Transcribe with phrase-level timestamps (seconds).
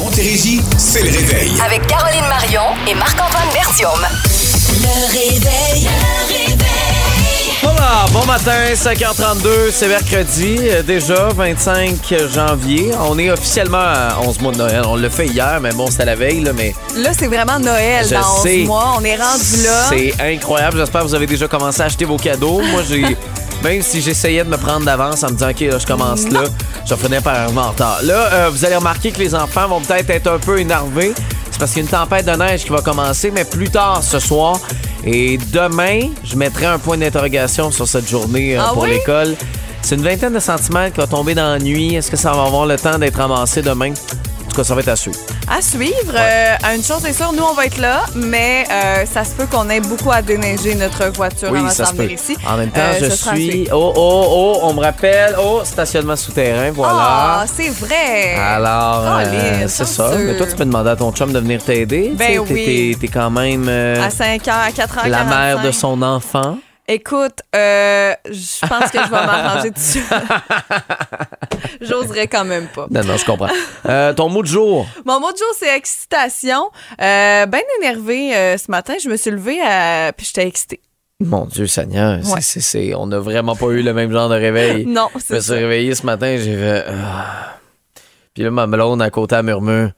[0.00, 1.52] Montérégie, c'est le réveil.
[1.64, 3.90] Avec Caroline Marion et Marc-Antoine Bertium.
[4.00, 5.84] Le réveil.
[5.84, 6.56] Le réveil.
[7.62, 12.90] Voilà, bon matin, 5h32, c'est mercredi, euh, déjà 25 janvier.
[13.06, 14.82] On est officiellement à 11 mois de Noël.
[14.86, 18.06] On l'a fait hier, mais bon, c'était la veille, là, mais Là, c'est vraiment Noël
[18.08, 18.56] Je dans 11 sais.
[18.64, 18.94] mois.
[18.98, 19.86] On est rendu là.
[19.90, 20.78] c'est incroyable.
[20.78, 22.62] J'espère que vous avez déjà commencé à acheter vos cadeaux.
[22.72, 23.02] Moi, j'ai.
[23.62, 26.44] Même si j'essayais de me prendre d'avance en me disant, OK, là, je commence là,
[26.88, 27.98] je finis par en retard.
[28.02, 31.12] Là, euh, vous allez remarquer que les enfants vont peut-être être un peu énervés.
[31.50, 34.02] C'est parce qu'il y a une tempête de neige qui va commencer, mais plus tard
[34.02, 34.58] ce soir.
[35.04, 38.90] Et demain, je mettrai un point d'interrogation sur cette journée euh, Ah pour oui?
[38.92, 39.36] l'école.
[39.82, 41.94] C'est une vingtaine de centimètres qui va tomber dans la nuit.
[41.94, 43.92] Est-ce que ça va avoir le temps d'être ramassé demain?
[44.60, 45.18] Cas, ça va être à suivre.
[45.48, 46.14] À suivre.
[46.14, 49.46] Euh, une chose est sûre, nous, on va être là, mais euh, ça se peut
[49.46, 52.02] qu'on ait beaucoup à déneiger notre voiture avant de ça s'en se peut.
[52.02, 52.36] venir ici.
[52.46, 53.68] En même temps, Euh, je suis.
[53.72, 55.34] Oh, oh, oh, on me rappelle.
[55.42, 56.94] Oh, stationnement souterrain, voilà.
[57.00, 58.34] Ah, c'est vrai.
[58.36, 60.10] Alors, Colin, c'est ça.
[60.18, 62.12] Mais toi, tu peux demander à ton chum de venir t'aider.
[62.14, 62.96] Ben oui.
[63.00, 65.08] T'es, quand même À 5 h, à 4 h.
[65.08, 66.58] la mère de son enfant.
[66.92, 70.02] Écoute, euh, je pense que je vais m'arranger dessus.
[71.80, 72.86] J'oserais quand même pas.
[72.90, 73.48] Non, non, je comprends.
[73.86, 74.86] Euh, ton mot de jour.
[75.04, 76.70] Mon mot de jour, c'est excitation.
[77.00, 80.80] Euh, ben énervée euh, ce matin, je me suis levée euh, puis j'étais excitée.
[81.20, 82.40] Mon Dieu Seigneur, c'est- Ouais.
[82.40, 84.84] c'est, c'est- on n'a vraiment pas eu le même genre de réveil.
[84.88, 86.84] Non, Je me c'est suis réveillé ce matin, j'ai fait.
[86.88, 87.56] ah.
[88.34, 89.90] Puis là, ma melone à côté, elle murmure.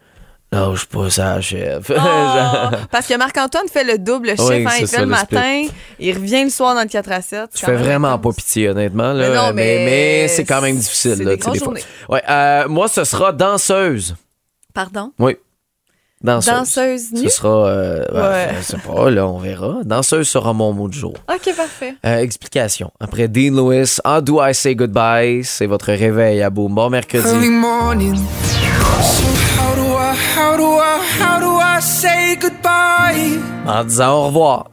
[0.53, 1.91] Lâche pas ça, chef.
[1.91, 1.95] Oh,
[2.91, 4.49] parce que Marc-Antoine fait le double chiffre.
[4.51, 5.63] Oui, hein, il ça, fait le matin,
[5.99, 7.51] il revient le soir dans le 4 à 7.
[7.55, 9.13] Je fais vraiment pas pitié, honnêtement.
[9.15, 9.29] Là.
[9.31, 11.23] Mais non, mais mais c'est quand même difficile.
[11.23, 11.73] là, des fois.
[12.11, 14.15] Ouais, euh, moi, ce sera danseuse.
[14.75, 15.13] Pardon?
[15.19, 15.37] Oui.
[16.23, 16.55] Danseuse.
[16.55, 17.31] Danseuse Ce nue?
[17.31, 17.67] sera.
[17.69, 18.49] euh, ben, Ouais.
[18.59, 19.79] Je sais pas, là, on verra.
[19.85, 21.15] Danseuse sera mon mot du jour.
[21.29, 21.95] OK, parfait.
[22.07, 22.93] Euh, explication.
[23.01, 25.43] Après Dean Lewis, How Do I Say Goodbye?
[25.45, 26.75] C'est votre réveil à Boom.
[26.75, 27.27] Bon mercredi.
[27.27, 28.21] early morning.
[30.37, 33.39] How do I, how do I, say goodbye?
[33.67, 34.72] En disant au revoir.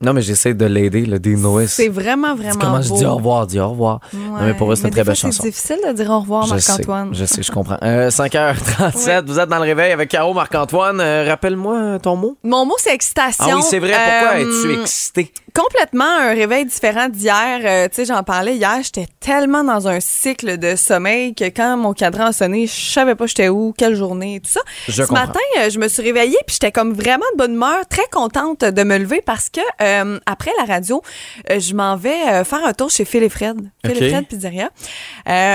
[0.00, 1.68] Non, mais j'essaie de l'aider, le Dean Lewis.
[1.68, 4.00] C'est vraiment, vraiment C'est comment je dis au revoir, dis au revoir.
[4.12, 5.42] Non, mais pour eux, c'est une très belle chanson.
[5.42, 7.10] C'est difficile de dire au revoir, Marc-Antoine.
[7.12, 7.76] je sais, je comprends.
[7.82, 11.00] Euh, 5h37, vous êtes dans le réveil avec Caro Marc-Antoine.
[11.00, 12.36] Euh, Rappelle-moi ton mot.
[12.44, 13.44] Mon mot, c'est excitation.
[13.50, 13.92] Ah oui, c'est vrai.
[13.92, 14.40] Pourquoi Euh,
[14.72, 15.32] es-tu excité?
[15.54, 17.60] complètement un réveil différent d'hier.
[17.64, 21.76] Euh, tu sais, j'en parlais hier, j'étais tellement dans un cycle de sommeil que quand
[21.76, 24.60] mon cadran a sonné, je savais pas j'étais où, quelle journée et tout ça.
[24.86, 25.26] Je Ce comprends.
[25.26, 28.60] matin, euh, je me suis réveillée puis j'étais comme vraiment de bonne humeur, très contente
[28.60, 31.02] de me lever parce que euh, après la radio,
[31.50, 34.26] euh, je m'en vais euh, faire un tour chez Phil et Fred, Phil et Fred
[34.26, 34.70] Pizzeria.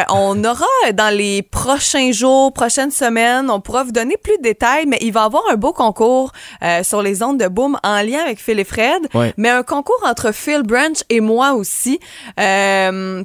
[0.10, 4.86] On aura dans les prochains jours, prochaines semaines, on pourra vous donner plus de détails,
[4.88, 6.32] mais il va y avoir un beau concours
[6.84, 9.34] sur les ondes de Boom en lien avec Phil et Fred, Ouais.
[9.38, 12.00] mais un concours entre Phil Branch et moi aussi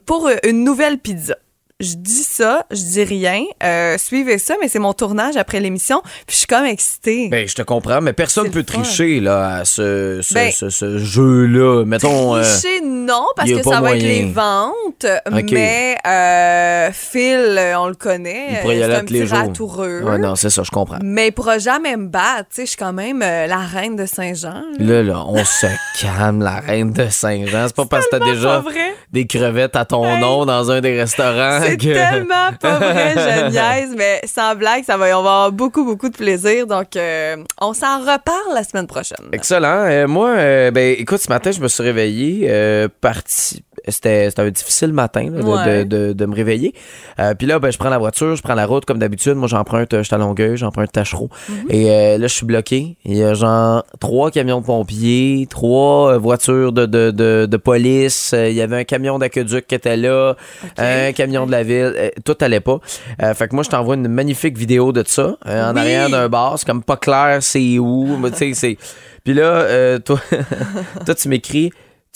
[0.06, 1.34] pour une nouvelle pizza.
[1.80, 3.44] Je dis ça, je dis rien.
[3.62, 6.02] Euh, suivez ça, mais c'est mon tournage après l'émission.
[6.26, 7.28] Puis je suis comme excitée.
[7.28, 10.70] Ben, je te comprends, mais personne C'est peut tricher là, à ce, ce, Ben, ce-
[10.70, 11.84] ce jeu-là.
[11.84, 12.34] Mettons.
[12.34, 15.06] euh, Tricher, non, parce que ça va être les ventes.
[15.52, 18.46] Mais euh, Phil, on le connaît.
[18.54, 19.38] il pourrait y aller un les jours.
[19.38, 20.02] ratoureux.
[20.02, 20.98] Ouais, non, c'est ça, je comprends.
[21.00, 22.48] Mais il pourra jamais me battre.
[22.50, 24.64] Tu sais, je suis quand même euh, la reine de Saint-Jean.
[24.80, 25.02] là.
[25.04, 25.66] Là, on se
[26.02, 27.68] calme, la reine de Saint-Jean.
[27.68, 28.64] C'est pas parce que t'as déjà
[29.12, 30.20] des crevettes à ton Hey.
[30.20, 34.96] nom dans un des restaurants C'est tellement pas vrai, je niaise, mais sans blague, ça
[34.96, 36.66] va, on va avoir beaucoup, beaucoup de plaisir.
[36.66, 39.26] Donc, euh, on s'en reparle la semaine prochaine.
[39.32, 39.86] Excellent.
[39.86, 43.64] Euh, moi, euh, ben, écoute, ce matin, je me suis réveillé, parti.
[43.90, 45.84] C'était un difficile matin là, de, Ouais.
[45.84, 46.74] de, de- de me réveiller.
[47.18, 49.34] Euh, Puis là, ben, je prends la voiture, je prends la route comme d'habitude.
[49.34, 51.28] Moi, j'emprunte, euh, je suis à Longueuil, j'emprunte Tachereau.
[51.70, 52.96] Et euh, là, je suis bloqué.
[53.04, 58.34] Il y a genre trois camions de pompiers, trois voitures de, de, police.
[58.36, 60.34] Il y avait un camion d'aqueduc qui était là,
[60.76, 61.94] un camion de la ville.
[62.24, 62.78] Tout allait pas.
[63.22, 65.78] Euh, fait que moi, je t'envoie une magnifique vidéo de ça en Oui.
[65.80, 66.58] arrière d'un bar.
[66.58, 68.16] C'est comme pas clair c'est où.
[68.20, 68.76] mais tu sais, c'est...
[69.24, 70.18] Puis là, toi,
[71.04, 71.70] toi, tu m'écris,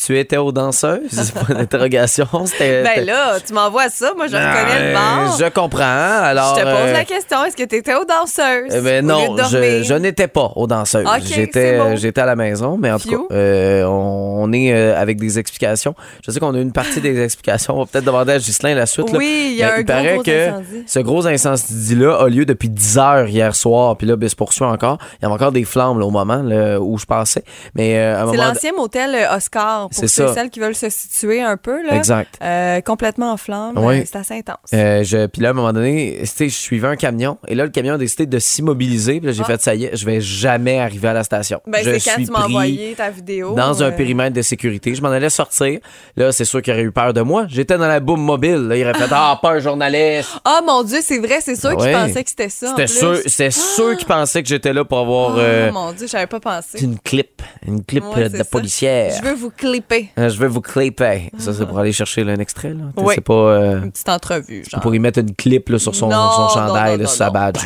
[0.07, 1.01] tu étais aux danseuses?
[1.11, 2.27] C'est pas une interrogation.
[2.47, 2.83] C'était.
[2.83, 5.37] Ben là, tu m'envoies ça, moi je reconnais le bar.
[5.39, 5.83] Je comprends.
[6.23, 8.73] Alors, je te pose euh, la question, est-ce que tu étais aux danseuses?
[8.75, 11.07] eh ben non, je, n'étais pas aux danseuses.
[11.25, 15.01] J'étais, euh, j'étais à la maison, mais en tout cas, euh, on, on est euh,
[15.01, 15.95] avec des explications.
[16.27, 17.75] Je sais qu'on a une partie des explications.
[17.77, 19.07] On va peut-être demander à Ghislain la suite.
[19.13, 20.85] Oui, il y a Mais un il gros, paraît gros que incendie.
[20.87, 23.97] ce gros incendie-là a lieu depuis 10 heures hier soir.
[23.97, 24.99] Puis là, ben, se poursuit encore.
[25.21, 27.45] Il y avait encore des flammes là, au moment là, où je passais.
[27.75, 30.89] Mais euh, C'est l'ancien motel euh, Oscar pour C'est ceux et celles qui veulent se
[30.91, 31.97] situer un peu, là.
[31.97, 32.35] Exact.
[32.43, 33.75] Euh, complètement en flamme.
[33.77, 34.01] Oui.
[34.01, 34.57] euh, C'est assez intense.
[34.75, 37.71] Euh, je, puis là, à un moment donné, je suivais un camion et là, le
[37.71, 39.19] camion a décidé de s'immobiliser.
[39.19, 39.47] Puis là, j'ai Ah.
[39.47, 41.61] fait, ça y est, je vais jamais arriver à la station.
[41.67, 43.55] ben, je c'est quand tu m'as pris envoyé ta vidéo.
[43.55, 44.95] dans un périmètre de sécurité.
[44.95, 45.79] Je m'en allais sortir.
[46.17, 47.47] Là, c'est sûr qu'il aurait eu peur de moi.
[47.49, 48.69] J'étais dans la boum mobile.
[48.69, 50.31] Là, il aurait fait, ah, pas un journaliste.
[50.45, 51.93] Ah, mon Dieu, c'est vrai, c'est sûr Ah qu'ils ouais.
[51.93, 52.69] pensaient que c'était ça.
[52.69, 56.27] C'était sûr, c'était sûr qu'il pensait que j'étais là pour avoir Oh, mon Dieu, j'avais
[56.27, 56.83] pas pensé.
[56.83, 59.13] une clip, une clip Ouais, c'est de policière.
[59.17, 60.09] Je veux vous clipper.
[60.19, 61.31] Euh, Je vais vous clipper.
[61.39, 62.71] Ça, c'est pour aller chercher là, un extrait.
[62.71, 62.85] Là.
[62.97, 63.15] Oui.
[63.17, 64.81] C'est pas euh, Une petite entrevue, genre.
[64.81, 67.27] pour y mettre une clip là, sur son, Non, son chandail, non, là, sur sa
[67.27, 67.61] non, badge.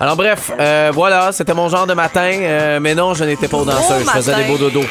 [0.00, 2.30] Alors bref, euh, voilà, c'était mon genre de matin.
[2.32, 4.00] euh, mais non, je n'étais pas au danseur.
[4.00, 4.84] Je faisais des beaux dodos.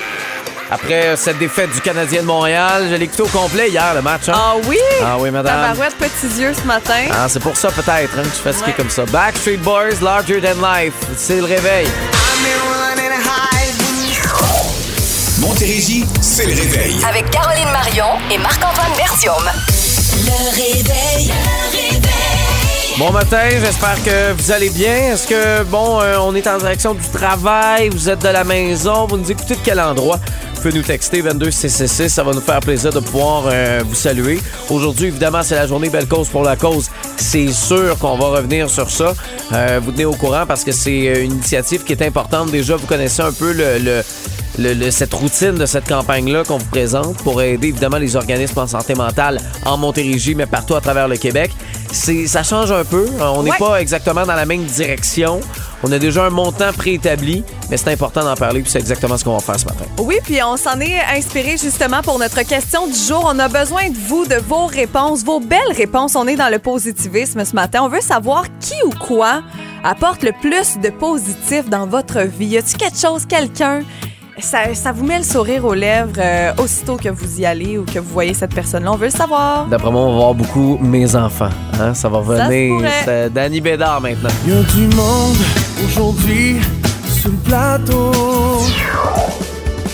[0.72, 4.28] Après cette défaite du Canadien de Montréal, je l'ai écouté au complet hier, le match.
[4.30, 4.34] hein.
[4.36, 4.78] Ah oui?
[5.04, 5.54] Ah oui, madame.
[5.62, 7.04] Tabarouette, petits yeux ce matin.
[7.12, 8.74] Ah, c'est pour ça peut-être hein, que je suis fatigué Ouais.
[8.78, 9.06] comme ça.
[9.06, 10.94] Backstreet Boys, Larger Than Life.
[11.18, 11.86] C'est le réveil.
[15.44, 16.96] Montérégie, c'est le réveil.
[17.08, 19.44] Avec Caroline Marion et Marc-Antoine Bertium.
[20.26, 21.28] Le réveil.
[21.28, 22.00] Le réveil.
[22.98, 25.14] Bon matin, j'espère que vous allez bien.
[25.14, 29.06] Est-ce que, bon, euh, on est en direction du travail, vous êtes de la maison,
[29.08, 30.20] vous nous écoutez de quel endroit?
[30.56, 34.40] Vous pouvez nous texter 22666, ça va nous faire plaisir de pouvoir euh, vous saluer.
[34.70, 36.90] Aujourd'hui, évidemment, c'est la journée Belle Cause pour la cause.
[37.18, 39.14] C'est sûr qu'on va revenir sur ça.
[39.52, 42.50] Euh, vous tenez au courant parce que c'est une initiative qui est importante.
[42.52, 44.04] Déjà, vous connaissez un peu le- le,
[44.60, 48.60] le- le- cette routine de cette campagne-là qu'on vous présente pour aider évidemment les organismes
[48.60, 51.52] en santé mentale en Montérégie, mais partout à travers le Québec.
[51.92, 53.06] C'est, ça change un peu.
[53.22, 53.58] On n'est Ouais.
[53.60, 55.40] pas exactement dans la même direction.
[55.84, 59.24] On a déjà un montant préétabli, mais c'est important d'en parler, puis c'est exactement ce
[59.24, 59.86] qu'on va faire ce matin.
[60.00, 63.24] Oui, puis on s'en est inspiré justement pour notre question du jour.
[63.32, 66.16] On a besoin de vous, de vos réponses, vos belles réponses.
[66.16, 67.82] On est dans le positivisme ce matin.
[67.84, 69.42] On veut savoir qui ou quoi
[69.84, 72.46] apporte le plus de positif dans votre vie.
[72.48, 73.82] Y a-t-il quelque chose, quelqu'un?
[74.40, 77.86] Ça, ça vous met le sourire aux lèvres euh, aussitôt que vous y allez ou
[77.86, 78.92] que vous voyez cette personne-là.
[78.92, 79.68] On veut le savoir.
[79.68, 81.50] D'après moi, on va voir beaucoup mes enfants.
[81.80, 81.94] Hein?
[81.94, 82.76] Ça va Ça se venir.
[82.76, 82.90] pourrait.
[83.06, 84.30] C'est Danny Bédard maintenant.
[84.48, 85.38] Y a du monde
[85.86, 86.58] aujourd'hui
[87.08, 88.12] sur le plateau.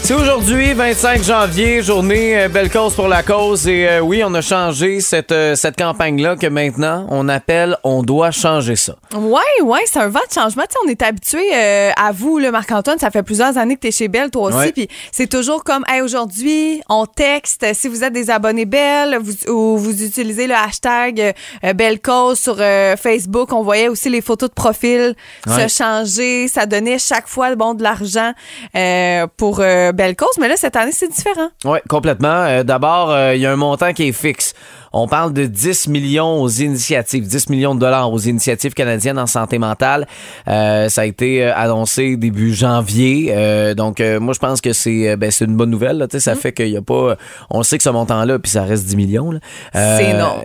[0.10, 3.68] C'est aujourd'hui, 25 janvier, journée euh, Belle Cause pour la cause.
[3.68, 8.02] Et euh, oui, on a changé cette, euh, cette campagne-là que maintenant, on appelle On
[8.02, 8.96] doit changer ça.
[9.14, 10.64] Ouais, ouais, c'est un vent de changement.
[10.64, 12.98] Tu sais, on est habitué à vous, le Marc-Antoine.
[12.98, 14.58] Ça fait plusieurs années que tu es chez Belle, toi aussi.
[14.58, 14.72] Ouais.
[14.72, 17.64] Puis c'est toujours comme, hey, aujourd'hui, on texte.
[17.76, 21.36] Si vous êtes des abonnés Belle vous, ou vous utilisez le hashtag
[21.76, 25.14] Belle Cause sur Facebook, on voyait aussi les photos de profil
[25.46, 25.68] Ouais.
[25.68, 26.48] se changer.
[26.48, 28.34] Ça donnait chaque fois bon, de l'argent
[29.38, 29.62] pour
[30.00, 30.38] Belle Cause.
[30.40, 31.50] Mais là, cette année, c'est différent.
[31.66, 32.46] Oui, complètement.
[32.46, 34.54] Euh, D'abord, euh, il y a un montant qui est fixe.
[34.94, 39.28] On parle de 10 millions aux initiatives, 10 millions de dollars aux initiatives canadiennes en
[39.28, 40.08] santé mentale.
[40.48, 43.32] Euh, ça a été euh, annoncé début janvier.
[43.36, 45.98] Euh, donc, euh, moi, je pense que c'est euh, ben, c'est une bonne nouvelle.
[45.98, 47.16] Là, Tu sais, ça fait qu'il y a pas...
[47.50, 49.32] On sait que ce montant-là, puis ça reste 10 millions.
[49.76, 50.42] Euh, C'est énorme.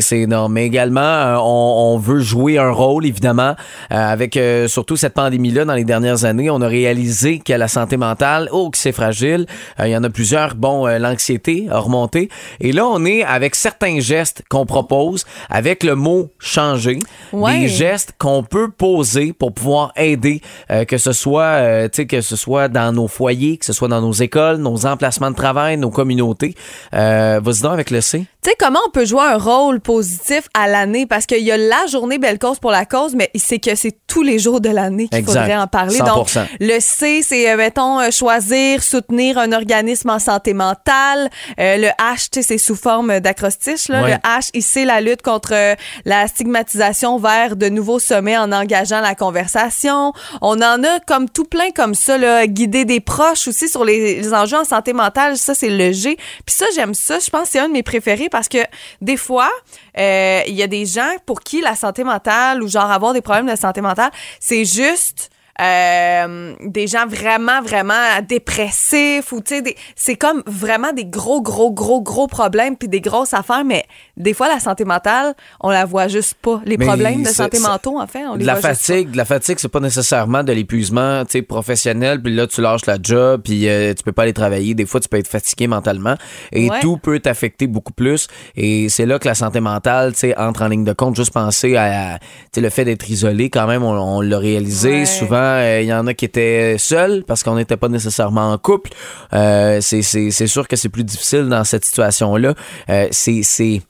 [0.00, 0.52] C'est énorme.
[0.52, 3.54] Mais également, euh, on, on veut jouer un rôle, évidemment,
[3.92, 6.50] euh, avec euh, surtout cette pandémie-là dans les dernières années.
[6.50, 9.46] On a réalisé que la santé mentale, oh, que c'est fragile.
[9.80, 10.54] Euh, Il y en a plusieurs.
[10.54, 12.28] Bon, euh, l'anxiété a remonté.
[12.60, 16.98] Et là, on est avec certains gestes qu'on propose, avec le mot changer,
[17.32, 17.60] Ouais.
[17.60, 20.40] des gestes qu'on peut poser pour pouvoir aider,
[20.70, 23.72] euh, que ce soit, euh, tu sais, que ce soit dans nos foyers, que ce
[23.72, 26.54] soit dans nos écoles, nos emplacements de travail, nos communautés.
[26.94, 28.26] Euh, Vas-y donc avec le C.
[28.42, 31.06] Tu sais, comment on peut jouer un rôle positif à l'année?
[31.06, 33.96] Parce qu'il y a la journée Belle Cause pour la cause, mais c'est que c'est
[34.06, 35.98] tous les jours de l'année qu'il faudrait en parler.
[35.98, 36.04] 100%.
[36.04, 36.28] Donc,
[36.60, 41.28] le C, c'est, euh, mettons, euh, choisir, soutenir un organisme en santé mentale.
[41.58, 43.75] Le H, c'est sous forme d'acrostiche.
[43.88, 44.02] Là.
[44.02, 44.10] Ouais.
[44.12, 45.74] Le H, ici, la lutte contre euh,
[46.04, 50.12] la stigmatisation vers de nouveaux sommets en engageant la conversation.
[50.40, 54.20] On en a comme tout plein comme ça, là, guider des proches aussi sur les,
[54.20, 55.36] les enjeux en santé mentale.
[55.36, 56.16] Ça, c'est le G.
[56.44, 57.18] Puis ça, j'aime ça.
[57.18, 58.58] Je pense que c'est un de mes préférés parce que
[59.00, 59.50] des fois,
[59.98, 63.22] euh, il y a des gens pour qui la santé mentale ou genre avoir des
[63.22, 67.92] problèmes de santé mentale, c'est juste euh, des gens vraiment, vraiment
[68.28, 73.00] dépressifs ou, tu sais, c'est comme vraiment des gros, gros, gros, gros problèmes puis des
[73.00, 73.84] grosses affaires, mais
[74.16, 76.60] des fois, la santé mentale, on la voit juste pas.
[76.64, 79.10] Les Mais problèmes de santé mentaux, en fait, on les de la voit juste fatigue,
[79.10, 82.86] de la fatigue, c'est pas nécessairement de l'épuisement, tu sais, professionnel, puis là tu lâches
[82.86, 84.74] la job, puis euh, tu peux pas aller travailler.
[84.74, 86.14] Des fois, tu peux être fatigué mentalement,
[86.52, 86.80] et Ouais.
[86.80, 88.26] tout peut t'affecter beaucoup plus.
[88.56, 91.14] Et c'est là que la santé mentale, tu sais, entre en ligne de compte.
[91.16, 94.90] Juste penser à, tu sais, le fait d'être isolé, quand même, on, on l'a réalisé.
[95.00, 95.06] Ouais.
[95.06, 98.58] Souvent, euh, il y en a qui étaient seuls parce qu'on n'était pas nécessairement en
[98.58, 98.90] couple.
[99.32, 102.54] Euh, c'est sûr que c'est plus difficile dans cette situation-là.
[102.90, 103.82] Euh, c'est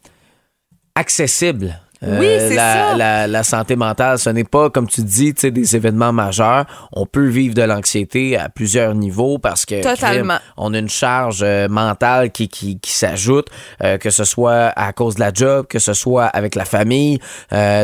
[0.95, 2.97] accessible Euh, Oui, c'est la, ça.
[2.97, 6.67] La, la santé mentale, ce n'est pas, comme tu dis, tu sais, des événements majeurs.
[6.93, 10.35] On peut vivre de l'anxiété à plusieurs niveaux parce que Totalement.
[10.37, 13.47] crime, on a une charge euh, mentale qui, qui, qui s'ajoute,
[13.83, 17.19] euh, que ce soit à cause de la job, que ce soit avec la famille.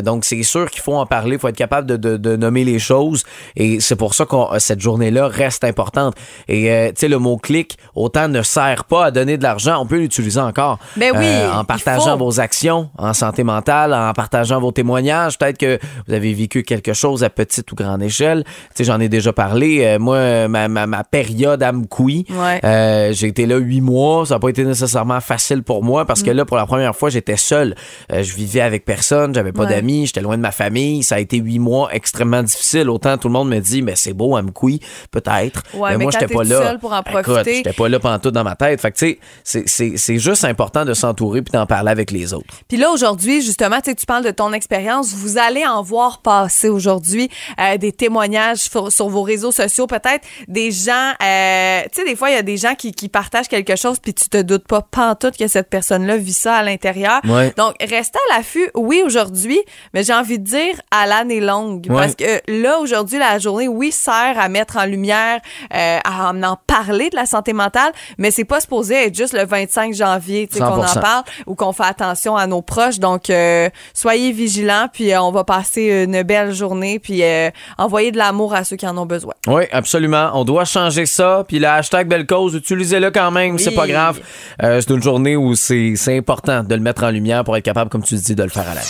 [0.05, 2.65] Donc, c'est sûr qu'il faut en parler, il faut être capable de, de, de nommer
[2.65, 3.25] les choses.
[3.57, 6.15] Et c'est pour ça que cette journée-là reste importante.
[6.49, 9.99] Et, tu sais, le mot-clic, autant ne sert pas à donner de l'argent, on peut
[9.99, 10.79] l'utiliser encore.
[10.97, 15.39] Ben oui, en partageant vos actions en santé mentale, en partageant vos témoignages.
[15.39, 18.45] Peut-être que vous avez vécu quelque chose à petite ou grande échelle.
[18.45, 19.85] Tu sais, j'en ai déjà parlé.
[19.85, 22.61] Euh, moi, ma, ma, ma période à Mkoui, Ouais.
[22.65, 24.27] euh, j'ai été là huit mois.
[24.27, 26.37] Ça n'a pas été nécessairement facile pour moi parce que Mm.
[26.37, 27.75] là, pour la première fois, j'étais seul.
[28.13, 29.69] Euh, je vivais avec personne, j'avais pas Ouais.
[29.71, 31.03] d'amis, j'étais loin de ma famille.
[31.03, 32.89] Ça a été huit mois extrêmement difficile.
[32.91, 34.81] Autant tout le monde me dit, mais c'est beau à Mkoui,
[35.11, 35.63] peut-être.
[35.75, 36.79] Ouais, mais moi, quand j'étais pas là.
[36.79, 37.55] pour en profiter.
[37.57, 38.81] j'étais pas là pendant tout dans ma tête.
[38.81, 39.65] Fait que, tu sais,
[39.97, 42.47] c'est- juste important de s'entourer puis d'en parler avec les autres.
[42.69, 45.13] Puis là, aujourd'hui, justement, tu sais, tu parles de ton expérience.
[45.15, 47.31] Vous allez en voir passer aujourd'hui
[47.61, 52.17] euh, des témoignages sur, sur vos réseaux sociaux, peut-être des gens, euh, tu sais, des
[52.17, 54.67] fois, il y a des gens qui, qui partagent quelque chose, puis tu te doutes
[54.67, 57.21] pas pantoute que cette personne-là vit ça à l'intérieur.
[57.25, 57.53] Ouais.
[57.57, 59.61] Donc, restez à l'affût, oui, aujourd'hui,
[59.95, 61.87] mais j'ai envie de dire à l'année longue.
[61.89, 61.97] Ouais.
[61.97, 65.41] Parce que là, aujourd'hui, la journée, oui, sert à mettre en lumière,
[65.75, 69.45] euh, à en parler de la santé mentale, mais c'est pas supposé être juste le
[69.45, 71.01] 25 janvier, tu sais, qu'on en 100%.
[71.01, 72.99] parle ou qu'on fait attention à nos proches.
[72.99, 78.13] Donc, euh, soyez vigilants, puis euh, on va passer une belle journée, puis euh, envoyer
[78.13, 79.35] de l'amour à ceux qui en ont besoin.
[79.47, 80.31] Oui, absolument.
[80.35, 81.45] On doit changer ça.
[81.47, 83.55] Puis le hashtag Belle Cause, utilisez-le quand même.
[83.55, 83.61] Oui.
[83.61, 84.21] C'est pas grave.
[84.63, 87.91] Euh, c'est une journée où c'est important de le mettre en lumière pour être capable,
[87.91, 88.81] comme tu dis, de le faire à la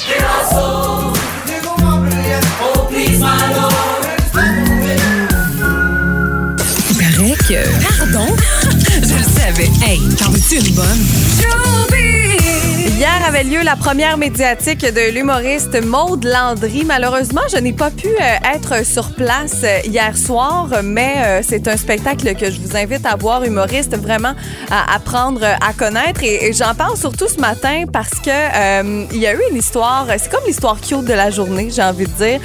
[7.33, 7.99] paraît que.
[7.99, 8.37] Pardon?
[8.91, 9.71] Je le savais.
[9.85, 12.02] Hey, t'en veux-tu une bonne?
[13.27, 16.85] Avait lieu la première médiatique de l'humoriste Maude Landry.
[16.85, 21.69] Malheureusement, je n'ai pas pu euh, être sur place euh, hier soir, mais euh, c'est
[21.69, 24.35] un spectacle que je vous invite à voir, humoriste, vraiment
[24.71, 26.23] à apprendre à connaître.
[26.25, 30.31] Et, j'en parle surtout ce matin parce que il y a eu une histoire, c'est
[30.31, 32.41] comme l'histoire cute de la journée, j'ai envie de dire.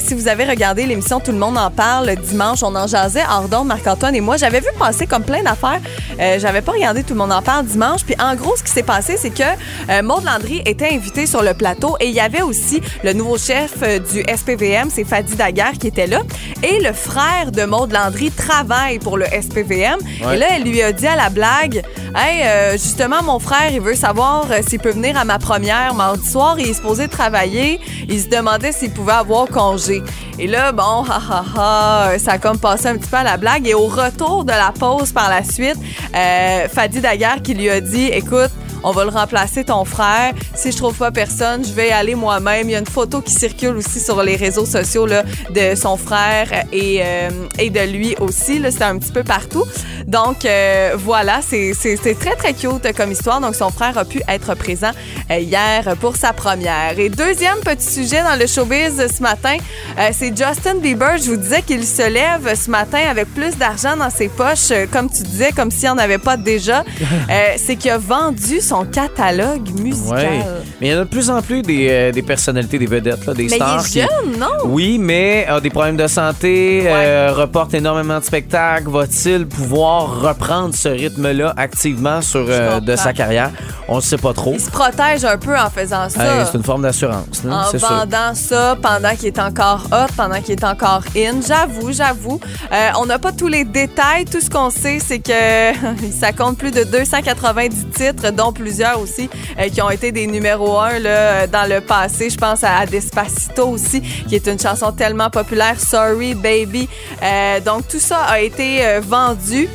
[0.00, 3.68] Si vous avez regardé l'émission Tout le monde en parle dimanche, on en jasait d'onde,
[3.68, 4.36] Marc-Antoine et moi.
[4.36, 5.80] J'avais vu passer comme plein d'affaires.
[6.20, 8.04] Euh, J'avais pas regardé Tout le monde en parle dimanche.
[8.04, 9.42] Puis en gros, ce qui s'est passé, c'est que
[9.90, 13.36] euh, Maud Landry était invité sur le plateau et il y avait aussi le nouveau
[13.36, 16.22] chef euh, du SPVM, c'est Fadi Daguerre qui était là.
[16.62, 19.98] Et le frère de Maud Landry travaille pour le SPVM.
[20.24, 20.36] Ouais.
[20.36, 21.82] Et là, elle lui a dit à la blague
[22.14, 25.92] Hey, euh, justement, mon frère, il veut savoir euh, s'il peut venir à ma première
[25.92, 26.56] mardi soir.
[26.58, 27.78] Il est supposé travailler.
[28.08, 30.02] Il se demandait s'il pouvait avoir congé.
[30.38, 33.36] Et là, bon, ha, ha, ha, ça a comme passé un petit peu à la
[33.36, 33.68] blague.
[33.68, 35.76] Et au retour de la pause par la suite,
[36.14, 38.50] euh, Fadi Daguerre qui lui a dit Écoute,
[38.82, 40.32] on va le remplacer ton frère.
[40.54, 42.68] Si je trouve pas personne, je vais aller moi-même.
[42.68, 45.22] Il y a une photo qui circule aussi sur les réseaux sociaux là,
[45.54, 48.60] de son frère et, euh, et de lui aussi.
[48.70, 49.64] C'était un petit peu partout.
[50.06, 53.40] Donc euh, voilà, c'est c'est- c'est très très cute comme histoire.
[53.40, 54.90] Donc son frère a pu être présent
[55.30, 56.98] euh, hier pour sa première.
[56.98, 59.56] Et deuxième petit sujet dans le showbiz ce matin,
[59.98, 61.16] euh, c'est Justin Bieber.
[61.18, 65.10] Je vous disais qu'il se lève ce matin avec plus d'argent dans ses poches, comme
[65.10, 66.84] tu disais, comme s'il n'y en avait pas déjà.
[67.58, 70.16] C'est qu'il a vendu son catalogue musical.
[70.16, 70.44] Ouais.
[70.80, 73.24] Mais il y en a de plus en plus des, euh, des personnalités, des vedettes,
[73.26, 73.84] là, des Mais stars.
[73.94, 74.46] il est jeune, non?
[74.66, 78.90] Oui, mais a des problèmes de santé, euh, reporte énormément de spectacles.
[78.90, 83.50] Va-t-il pouvoir reprendre ce rythme-là activement sur euh, de sa carrière?
[83.88, 84.52] On ne sait pas trop.
[84.54, 86.20] Il se protège un peu en faisant ça.
[86.20, 87.78] Euh, c'est une forme d'assurance, en sûr.
[87.88, 91.34] vendant ça pendant qu'il est encore hot, pendant qu'il est encore in.
[91.46, 92.40] J'avoue, j'avoue.
[92.72, 94.24] Euh, on n'a pas tous les détails.
[94.24, 95.30] Tout ce qu'on sait, c'est que
[96.20, 100.78] ça compte plus de 290 titres, dont plusieurs aussi euh, qui ont été des numéros
[100.78, 102.30] 1 là, dans le passé.
[102.30, 105.78] Je pense à Despacito aussi, qui est une chanson tellement populaire.
[105.78, 106.88] Sorry Baby.
[107.22, 109.68] Euh, donc tout ça a été euh, vendu.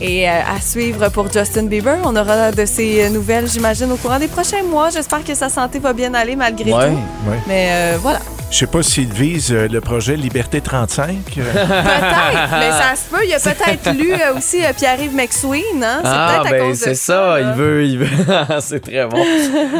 [0.00, 3.96] Et euh, à suivre pour Justin Bieber, on aura de ces euh, nouvelles, j'imagine, au
[3.96, 4.90] courant des prochains mois.
[4.90, 6.90] J'espère que sa santé va bien aller malgré Ouais.
[6.90, 6.94] tout.
[7.30, 7.38] Ouais.
[7.48, 8.20] Mais euh, voilà.
[8.50, 11.16] Je sais pas s'il vise euh, le projet Liberté 35.
[11.36, 13.22] euh, Peut-être, mais ça se peut.
[13.26, 15.84] Il a peut-être lu euh, aussi euh, Pierre-Yves McSween.
[15.84, 16.00] Hein?
[16.02, 17.40] C'est Ah, peut-être à ben cause de c'est ça, là.
[17.40, 18.08] il veut, il veut.
[18.60, 19.22] c'est très bon.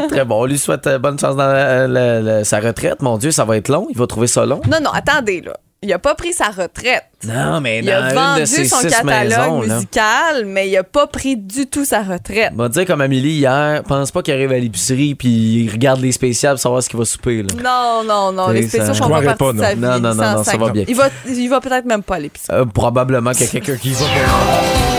[0.09, 0.41] très bon.
[0.41, 3.01] On lui souhaite euh, bonne chance dans la- la- la- sa retraite.
[3.01, 3.87] Mon Dieu, ça va être long.
[3.89, 4.61] Il va trouver ça long.
[4.69, 5.53] Non, non, attendez, là.
[5.81, 7.05] Il a pas pris sa retraite.
[7.25, 9.75] Non, mais Il a vendu de ses son catalogue maisons, là.
[9.75, 12.51] musical, mais il a pas pris du tout sa retraite.
[12.53, 15.29] On va dire comme Amélie hier, pense pas qu'il arrive à l'épicerie puis
[15.63, 17.43] il regarde les spéciales pour savoir ce qu'il va souper.
[17.43, 17.47] Là.
[17.63, 18.49] Non, non, non.
[18.49, 18.93] Les C'est ça.
[18.93, 19.79] font pas pas, de sa vie.
[19.79, 19.87] non.
[19.91, 20.83] Non, non, non, non, ça va bien.
[20.85, 22.57] Il va, il va peut-être même pas à l'épicerie.
[22.57, 24.98] Euh, probablement qu'il y a quelqu'un qui va.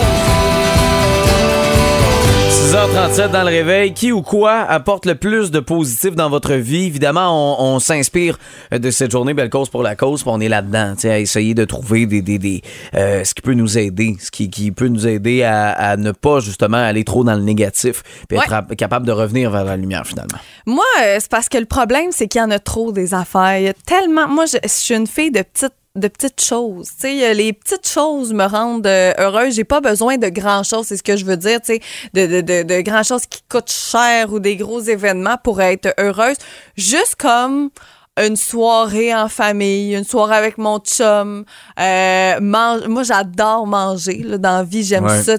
[2.70, 3.92] 6h37 dans le réveil.
[3.94, 6.84] Qui ou quoi apporte le plus de positif dans votre vie?
[6.84, 8.38] Évidemment, on, on s'inspire
[8.70, 11.64] de cette journée Belle Cause pour la cause, puis on est là-dedans, à essayer de
[11.64, 12.62] trouver des, des, des,
[12.94, 16.12] euh, ce qui peut nous aider, ce qui, qui peut nous aider à, à ne
[16.12, 18.76] pas justement aller trop dans le négatif, puis être Ouais.
[18.76, 20.38] capable de revenir vers la lumière finalement.
[20.64, 23.58] Moi, euh, c'est parce que le problème, c'est qu'il y en a trop des affaires.
[23.58, 24.28] Il y a tellement.
[24.28, 26.88] Moi, je, je suis une fille de petites de petites choses.
[26.88, 29.54] Tu sais, euh, les petites choses me rendent euh, heureuse.
[29.54, 31.80] J'ai pas besoin de grand chose, c'est ce que je veux dire, tu sais,
[32.14, 35.92] de, de, de, de grand chose qui coûtent cher ou des gros événements pour être
[35.98, 36.36] heureuse.
[36.76, 37.70] Juste comme
[38.18, 41.44] une soirée en famille, une soirée avec mon chum.
[41.78, 44.22] Euh, mange, moi, j'adore manger.
[44.24, 45.22] Là, dans la vie, j'aime Ouais.
[45.22, 45.36] ça.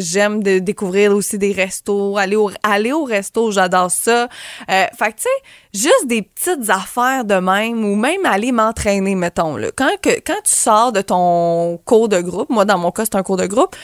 [0.00, 2.18] J'aime de découvrir aussi des restos.
[2.18, 4.28] Aller au, aller au resto, j'adore ça.
[4.70, 5.28] Euh, fait que, tu sais,
[5.72, 9.56] juste des petites affaires de même ou même aller m'entraîner, mettons.
[9.56, 9.68] Là.
[9.74, 13.14] Quand, que, quand tu sors de ton cours de groupe, moi, dans mon cas, c'est
[13.16, 13.74] un cours de groupe,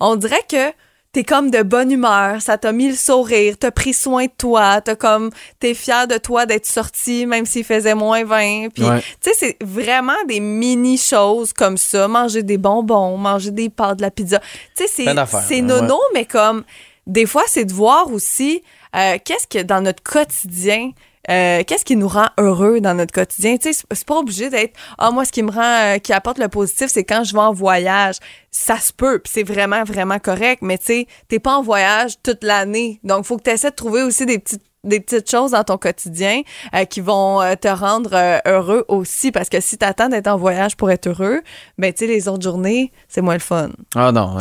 [0.00, 0.72] on dirait que
[1.14, 4.80] t'es comme de bonne humeur, ça t'a mis le sourire, t'as pris soin de toi,
[4.80, 5.30] t'as comme,
[5.60, 8.70] t'es fier de toi d'être sorti, même s'il faisait moins 20.
[8.74, 9.00] Puis, Ouais.
[9.22, 13.98] tu sais, c'est vraiment des mini choses comme ça, manger des bonbons, manger des pâtes,
[13.98, 14.40] de la pizza.
[14.76, 15.04] Tu sais, c'est,
[15.46, 16.64] c'est hein, nono, mais comme,
[17.06, 18.62] des fois, c'est de voir aussi
[18.96, 20.90] euh, qu'est-ce que dans notre quotidien,
[21.30, 23.56] euh, qu'est-ce qui nous rend heureux dans notre quotidien?
[23.56, 26.38] Tu sais, c'est- pas obligé d'être ah moi ce qui me rend, euh, qui apporte
[26.38, 28.16] le positif, c'est quand je vais en voyage.
[28.50, 30.60] Ça se peut, puis c'est vraiment vraiment correct.
[30.62, 33.74] Mais tu sais, t'es pas en voyage toute l'année, donc faut que tu essaies de
[33.74, 36.42] trouver aussi des petites des petites choses dans ton quotidien
[36.74, 38.10] euh, qui vont te rendre
[38.46, 41.40] heureux aussi parce que si t'attends d'être en voyage pour être heureux
[41.78, 44.36] ben tu sais les autres journées c'est moins le fun Ah non,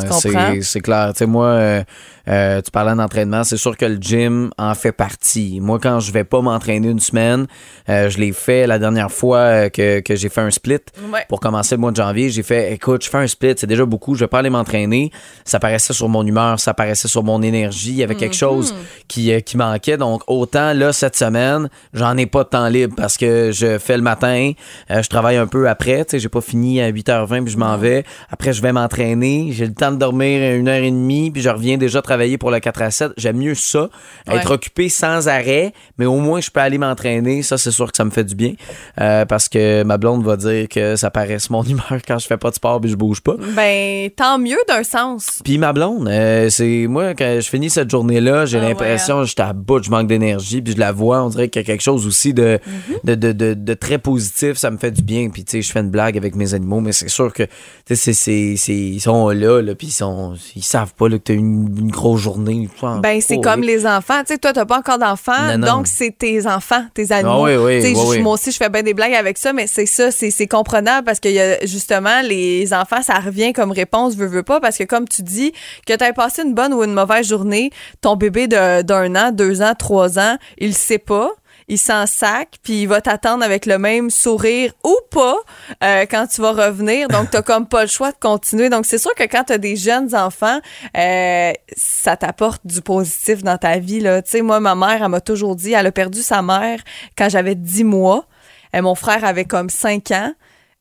[0.62, 1.14] c'est clair.
[1.14, 1.84] Tu sais, moi,
[2.28, 5.60] euh, tu parlais d'entraînement, c'est sûr que le gym en fait partie.
[5.62, 7.48] Moi, quand je vais pas m'entraîner une semaine,
[7.90, 10.78] euh, je l'ai fait la dernière fois euh, que, que j'ai fait un split
[11.12, 11.26] Ouais.
[11.28, 12.30] pour commencer le mois de janvier.
[12.30, 15.12] J'ai fait, écoute, je fais un split, c'est déjà beaucoup, je vais pas aller m'entraîner.
[15.44, 17.90] Ça paraissait sur mon humeur, ça paraissait sur mon énergie.
[17.90, 18.74] Il y avait quelque chose
[19.10, 19.98] qui, euh, qui manquait.
[19.98, 23.98] Donc, autant là, cette semaine, j'en ai pas de temps libre parce que je fais
[23.98, 24.54] le matin,
[24.92, 26.06] euh, je travaille un peu après.
[26.06, 28.06] Tu sais, j'ai pas fini à 8h20 puis je m'en vais.
[28.32, 29.50] Après, je vais m'entraîner.
[29.52, 32.52] J'ai le temps de dormir une heure et demie puis je reviens déjà travailler pour
[32.52, 33.12] le 4 à 7.
[33.18, 33.90] J'aime mieux ça,
[34.30, 37.42] être occupé sans arrêt, mais au moins je peux aller m'entraîner.
[37.44, 38.54] Ça, c'est sûr que ça me fait du bien
[39.02, 42.28] euh, parce que ma blonde va dire que ça paraît sur mon humeur quand je
[42.28, 43.36] fais pas de sport puis je bouge pas.
[43.56, 47.90] ben tant mieux d'un sens Puis ma blonde, euh, c'est moi quand je finis cette
[47.90, 50.92] journée-là, j'ai Ah ouais, l'impression que j'étais à bout, je manque d'énergie, puis je la
[50.92, 52.96] vois, on dirait qu'il y a quelque chose aussi de, Mhm.
[53.04, 55.30] de, de, de, de très positif, ça me fait du bien.
[55.30, 57.44] Puis tu sais, je fais une blague avec mes animaux, mais c'est sûr que
[57.86, 61.24] tu c'est, c'est- ils sont là, là puis ils sont ils savent pas là, que
[61.24, 62.70] t'as une, une grosse journée.
[63.02, 64.22] Ben, c'est comme les enfants.
[64.22, 67.46] Tu sais, toi, t'as pas encore d'enfants, donc c'est tes enfants, tes animaux.
[67.46, 68.20] Ah oui, oui.
[68.22, 71.06] Moi aussi, je fais bien des blagues avec ça, mais c'est ça, c'est c'est comprenable
[71.06, 74.78] parce que y a, justement, les enfants, ça revient comme réponse, veux, veux pas, parce
[74.78, 75.52] que comme tu dis,
[75.86, 79.74] que tu passé une bonne ou une mauvaise journée, ton bébé d'un an, deux ans,
[79.78, 81.32] trois ans, il sait pas.
[81.74, 85.38] Il s'en sac, puis il va t'attendre avec le même sourire ou pas
[85.84, 87.08] euh, quand tu vas revenir.
[87.08, 88.70] Donc, t'as comme pas le choix de continuer.
[88.70, 90.60] Donc, c'est sûr que quand t'as des jeunes enfants,
[90.96, 94.04] euh, ça t'apporte du positif dans ta vie.
[94.04, 96.78] Tu sais, moi, ma mère, elle m'a toujours dit, elle a perdu sa mère
[97.18, 98.28] quand j'avais 10 mois.
[98.72, 100.32] Et mon frère avait comme 5 ans.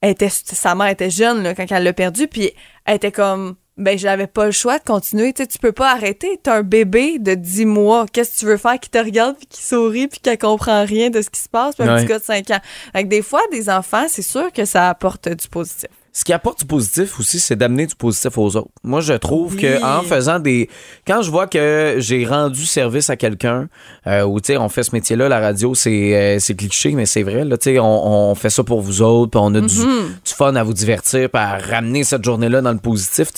[0.03, 2.51] Était, sa mère était jeune quand elle l'a perdu, puis
[2.85, 5.93] elle était comme ben j'avais pas le choix de continuer, tu sais, tu peux pas
[5.93, 8.79] arrêter, t'as un bébé de 10 mois, qu'est-ce que tu veux faire?
[8.79, 11.75] Qui te regarde puis qui sourit puis qui comprend rien de ce qui se passe,
[11.77, 12.01] puis un Ouais.
[12.03, 12.61] petit gars de 5 ans.
[12.93, 15.89] Fait que des fois des enfants, c'est sûr que ça apporte du positif.
[16.15, 18.69] Ce qui apporte du positif aussi, c'est d'amener du positif aux autres.
[18.85, 19.63] Moi, je trouve Oui.
[19.63, 20.69] que en faisant des.
[21.07, 23.69] Quand je vois que j'ai rendu service à quelqu'un,
[24.07, 27.07] euh, ou tu sais, on fait ce métier-là, la radio, c'est euh, c'est cliché, mais
[27.07, 27.45] c'est vrai.
[27.47, 30.33] Là, tu sais, on, on fait ça pour vous autres, puis on a du, du
[30.37, 33.29] fun à vous divertir, puis à ramener cette journée-là dans le positif.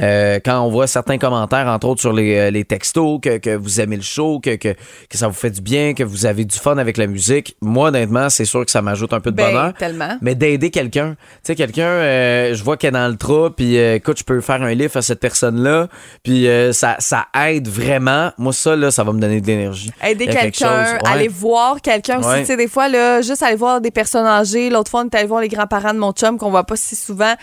[0.00, 3.54] Euh, quand on voit certains commentaires, entre autres sur les, euh, les textos, que, que
[3.54, 4.68] vous aimez le show, que, que,
[5.10, 7.88] que ça vous fait du bien, que vous avez du fun avec la musique, moi,
[7.88, 9.74] honnêtement, c'est sûr que ça m'ajoute un peu de Ben, bonheur.
[9.74, 10.16] tellement.
[10.22, 11.16] Mais d'aider quelqu'un.
[11.18, 11.82] Tu sais, quelqu'un,
[12.14, 14.72] euh, je vois qu'elle est dans le trou, puis euh, écoute, je peux faire un
[14.74, 15.88] livre à cette personne-là,
[16.22, 18.32] puis euh, ça, ça aide vraiment.
[18.38, 19.90] Moi, ça, là, ça va me donner de l'énergie.
[20.02, 21.08] Aider quelqu'un, ouais.
[21.08, 22.40] aller voir quelqu'un aussi.
[22.40, 24.70] Tu sais, des fois, là, juste aller voir des personnes âgées.
[24.70, 26.96] L'autre fois, on est allé voir les grands-parents de mon chum qu'on voit pas si
[26.96, 27.34] souvent.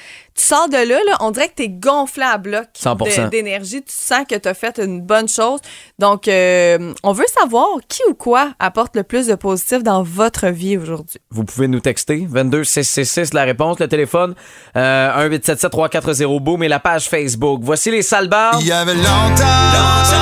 [0.42, 3.26] Tu sors de là, là on dirait que t'es gonflé à bloc 100%.
[3.26, 3.84] de- d'énergie.
[3.84, 5.60] Tu sens que t'as fait une bonne chose.
[6.00, 10.48] Donc, euh, on veut savoir qui ou quoi apporte le plus de positif dans votre
[10.48, 11.20] vie aujourd'hui.
[11.30, 14.34] Vous pouvez nous texter 22 666 la réponse, le téléphone
[14.76, 17.62] euh, 1877 340 boom et la page Facebook.
[17.64, 18.58] Voici les salbars.
[18.62, 19.06] Il y avait longtemps,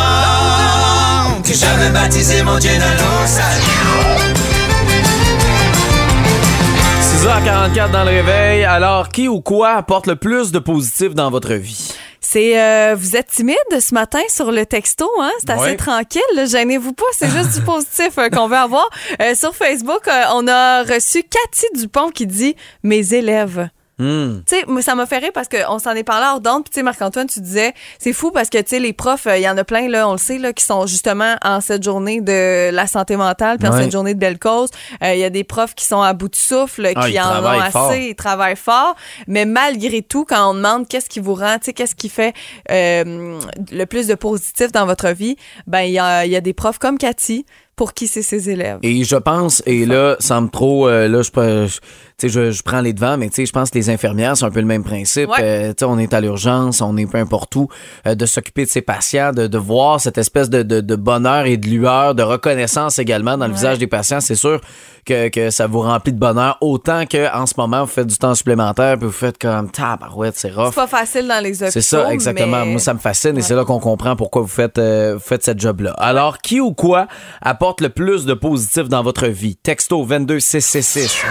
[0.04, 3.26] longtemps que j'avais baptisé mon Dieu dans l'eau
[7.24, 8.64] 6h44 dans le réveil.
[8.64, 11.94] Alors, qui ou quoi apporte le plus de positif dans votre vie?
[12.22, 15.32] C'est euh, vous êtes timide ce matin sur le texto, hein?
[15.42, 15.76] C'est assez Ouais.
[15.76, 16.22] tranquille.
[16.36, 16.46] là.
[16.46, 18.90] Gênez-vous pas, c'est juste du positif euh, qu'on veut avoir.
[19.22, 23.68] Euh, sur Facebook, on a reçu Cathy Dupont qui dit mes élèves.
[24.00, 24.40] Hmm.
[24.46, 26.64] Tu sais, ça m'a fait rire parce qu'on s'en est parlé hors d'onde.
[26.64, 29.38] Puis, tu sais, Marc-Antoine, tu disais, c'est fou parce que, tu sais, les profs, euh,
[29.38, 31.84] il y en a plein, là, on le sait, là, qui sont justement en cette
[31.84, 33.82] journée de la santé mentale, puis en Ouais.
[33.84, 34.70] cette journée de belle cause.
[35.04, 37.44] Euh, Il y a des profs qui sont à bout de souffle, Ah, qui en
[37.44, 37.94] ont assez, fort.
[37.94, 38.96] ils travaillent fort.
[39.28, 42.34] Mais malgré tout, quand on demande qu'est-ce qui vous rend, tu sais, qu'est-ce qui fait
[42.72, 43.38] euh,
[43.72, 45.36] le plus de positif dans votre vie,
[45.68, 48.50] ben, il y a, il y a des profs comme Cathy pour qui c'est ses
[48.50, 48.80] élèves.
[48.84, 51.80] Et je pense, et là, sans trop, euh, là, je,
[52.22, 54.46] sais, je, je prends les devants, mais tu sais, je pense que les infirmières, c'est
[54.46, 55.30] un peu le même principe.
[55.30, 55.36] Ouais.
[55.42, 57.68] Euh, tu sais, on est à l'urgence, on est peu importe où,
[58.08, 61.46] euh, de s'occuper de ses patients, de, de voir cette espèce de, de, de bonheur
[61.46, 63.58] et de lueur, de reconnaissance également dans le Ouais.
[63.58, 64.20] visage des patients.
[64.22, 64.60] C'est sûr
[65.06, 68.36] que, que ça vous remplit de bonheur, autant qu'en ce moment, vous faites du temps
[68.36, 70.68] supplémentaire, puis vous faites comme, tabarouette, c'est rough.
[70.70, 71.72] C'est pas facile dans les hôpitaux.
[71.72, 72.66] C'est ça, exactement.
[72.66, 75.20] mais- Moi, ça me fascine et c'est là qu'on comprend pourquoi vous faites, euh, vous
[75.24, 75.92] faites cette job-là.
[75.98, 77.08] Alors, qui ou quoi
[77.42, 79.56] apporte le plus de positif dans votre vie?
[79.56, 81.24] Texto 22666.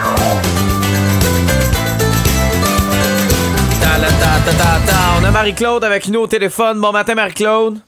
[4.20, 5.20] Ta, la, ta, ta, ta, ta.
[5.20, 6.81] On a Marie-Claude avec nous au téléphone.
[6.81, 7.78] Bon matin, Marie-Claude.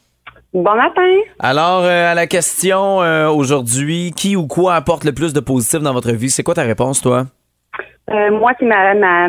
[0.52, 1.16] Bon matin.
[1.38, 5.80] Alors, euh, à la question euh, aujourd'hui, qui ou quoi apporte le plus de positif
[5.80, 6.30] dans votre vie?
[6.30, 7.26] C'est quoi ta réponse, toi?
[8.10, 9.28] Euh, moi, c'est ma, ma,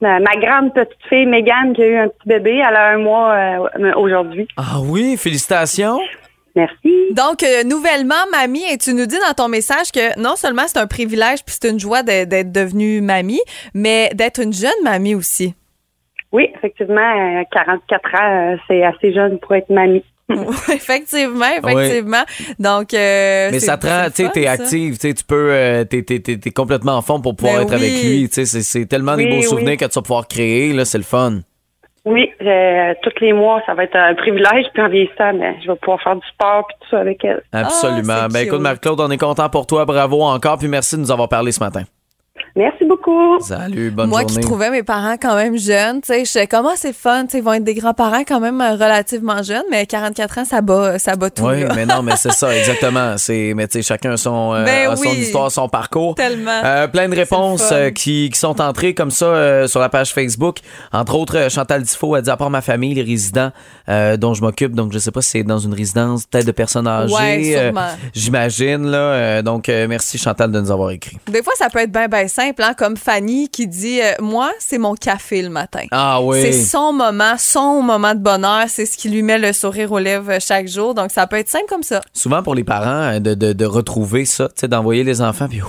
[0.00, 2.62] ma, grande petite fille, Mégane, qui a eu un petit bébé.
[2.66, 4.46] Elle a un mois euh, aujourd'hui.
[4.56, 5.98] Ah oui, félicitations.
[6.54, 6.92] Merci.
[7.12, 10.78] Donc, euh, nouvellement, mamie, et tu nous dis dans ton message que non seulement c'est
[10.78, 13.40] un privilège puis c'est une joie d'être devenue mamie,
[13.74, 15.54] mais d'être une jeune mamie aussi.
[16.32, 20.04] Oui, effectivement, euh, 44 ans, euh, c'est assez jeune pour être mamie.
[20.72, 22.22] effectivement, effectivement.
[22.58, 25.84] Donc, euh, Mais ça te rend, tu sais, t'es active, tu sais, tu peux, euh,
[25.84, 28.02] t'es, t'es, t'es, t'es complètement en forme pour pouvoir Ben être avec oui.
[28.02, 29.42] lui, tu sais, c'est, c'est tellement des beaux oui.
[29.42, 31.40] souvenirs que tu vas pouvoir créer, là, c'est le fun.
[32.04, 34.66] Oui, euh, tous les mois, ça va être un privilège.
[34.74, 37.42] Puis en vieillissant, ben, je vais pouvoir faire du sport puis tout ça avec elle.
[37.52, 38.12] Absolument.
[38.16, 38.60] Ah, c'est ben écoute.
[38.60, 41.60] Marc-Claude, on est content pour toi, bravo encore, puis merci de nous avoir parlé ce
[41.60, 41.82] matin.
[42.56, 43.40] Merci beaucoup.
[43.40, 44.34] Salut, bonne Moi journée.
[44.36, 47.32] qui trouvais mes parents quand même jeunes, tu sais, je sais comment c'est fun, tu
[47.32, 50.60] sais, ils vont être des grands-parents quand même euh, relativement jeunes, mais 44 ans, ça
[50.60, 51.44] bat, ça bat tout.
[51.44, 51.72] Oui, là.
[51.74, 53.16] mais non, mais c'est ça, exactement.
[53.18, 56.14] C'est, mais tu sais, chacun a son, euh, Ben a son histoire, son parcours.
[56.14, 56.60] Tellement.
[56.64, 60.12] Euh, plein de réponses euh, qui, qui sont entrées comme ça euh, sur la page
[60.12, 60.58] Facebook.
[60.92, 63.50] Entre autres, euh, Chantal Tifo a dit à part ma famille, les résidents
[63.88, 66.52] euh, dont je m'occupe, donc je sais pas si c'est dans une résidence peut-être de
[66.52, 67.14] personnes âgées.
[67.14, 67.88] Ouais, euh, sûrement.
[68.14, 68.98] J'imagine là.
[68.98, 71.18] Euh, donc euh, merci Chantal de nous avoir écrit.
[71.30, 74.50] Des fois, ça peut être bien, bien simple, hein, comme Fanny qui dit euh, Moi,
[74.58, 75.84] c'est mon café le matin.
[75.90, 76.40] Ah oui.
[76.42, 78.64] C'est son moment, son moment de bonheur.
[78.68, 80.94] C'est ce qui lui met le sourire aux lèvres chaque jour.
[80.94, 82.00] Donc, ça peut être simple comme ça.
[82.12, 85.48] Souvent pour les parents euh, de, de, de retrouver ça, tu sais, d'envoyer les enfants
[85.48, 85.60] puis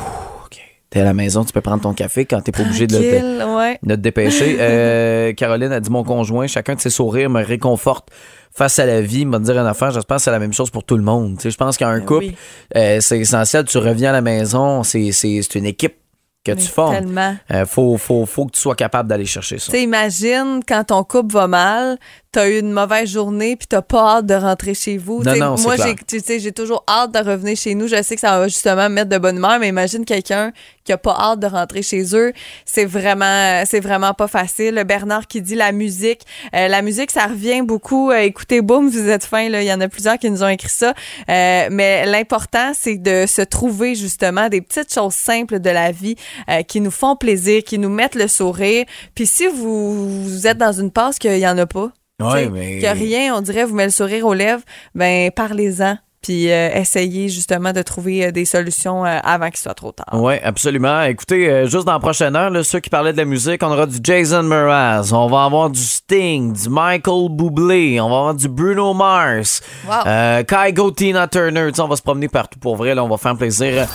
[0.90, 3.02] t'es à la maison, tu peux prendre ton café quand t'es pas obligé de, le-
[3.40, 3.80] de, ouais.
[3.82, 4.58] de te dépêcher.
[4.60, 8.10] Euh, Caroline a dit mon conjoint, chacun de ses sourires me réconforte
[8.56, 9.90] face à la vie, me dire une affaire.
[9.90, 11.40] J'espère que c'est la même chose pour tout le monde.
[11.44, 12.36] Je pense qu'un Ben couple, oui.
[12.76, 13.66] euh, c'est essentiel.
[13.66, 15.10] Tu reviens à la maison, c'est
[15.56, 15.96] une équipe
[16.44, 16.94] que Mais tu formes.
[16.94, 17.36] Tellement.
[17.52, 19.72] Euh, faut, faut, faut que tu sois capable d'aller chercher ça.
[19.72, 21.98] Tu sais, imagine quand ton couple va mal,
[22.34, 25.24] t'as eu une mauvaise journée puis t'as pas hâte de rentrer chez vous.
[25.24, 27.88] Non, non, moi, j'ai, tu sais, j'ai toujours hâte de revenir chez nous.
[27.88, 30.52] Je sais que ça va justement me mettre de bonne humeur, mais imagine quelqu'un
[30.84, 32.34] qui a pas hâte de rentrer chez eux.
[32.66, 34.84] C'est vraiment, c'est vraiment pas facile.
[34.86, 36.22] Bernard qui dit la musique.
[36.56, 38.12] Euh, la musique, ça revient beaucoup.
[38.12, 39.48] Euh, écoutez, boum, vous êtes fin.
[39.50, 39.62] Là.
[39.62, 40.94] Il y en a plusieurs qui nous ont écrit ça.
[41.30, 46.16] Euh, mais l'important, c'est de se trouver justement des petites choses simples de la vie
[46.50, 48.86] euh, qui nous font plaisir, qui nous mettent le sourire.
[49.16, 51.92] Puis si vous, vous êtes dans une passe qu'il y en a pas,
[52.32, 54.62] Ouais, mais- Que rien, on dirait, vous met le sourire aux lèvres,
[54.96, 55.98] ben parlez-en.
[56.22, 60.08] Puis euh, essayez justement de trouver euh, des solutions euh, avant qu'il soit trop tard.
[60.14, 61.02] Oui, absolument.
[61.02, 63.68] Écoutez, euh, juste dans la prochaine heure, là, ceux qui parlaient de la musique, on
[63.68, 68.34] aura du Jason Mraz, on va avoir du Sting, du Michael Bublé, on va avoir
[68.36, 70.44] du Bruno Mars, Wow.
[70.48, 71.70] Kygo Tina Turner.
[71.78, 72.96] On va se promener partout pour vrai.
[72.96, 73.86] Là, on va faire plaisir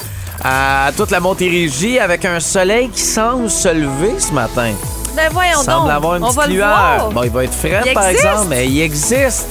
[0.44, 4.74] à toute la Montérégie avec un soleil qui semble se lever ce matin.
[5.18, 6.68] Ben voyons Il semble donc, avoir une on va petite le lueur.
[6.68, 7.10] voir.
[7.10, 8.24] Bon, il va être frais, Il par existe.
[8.26, 9.46] exemple, mais il existe.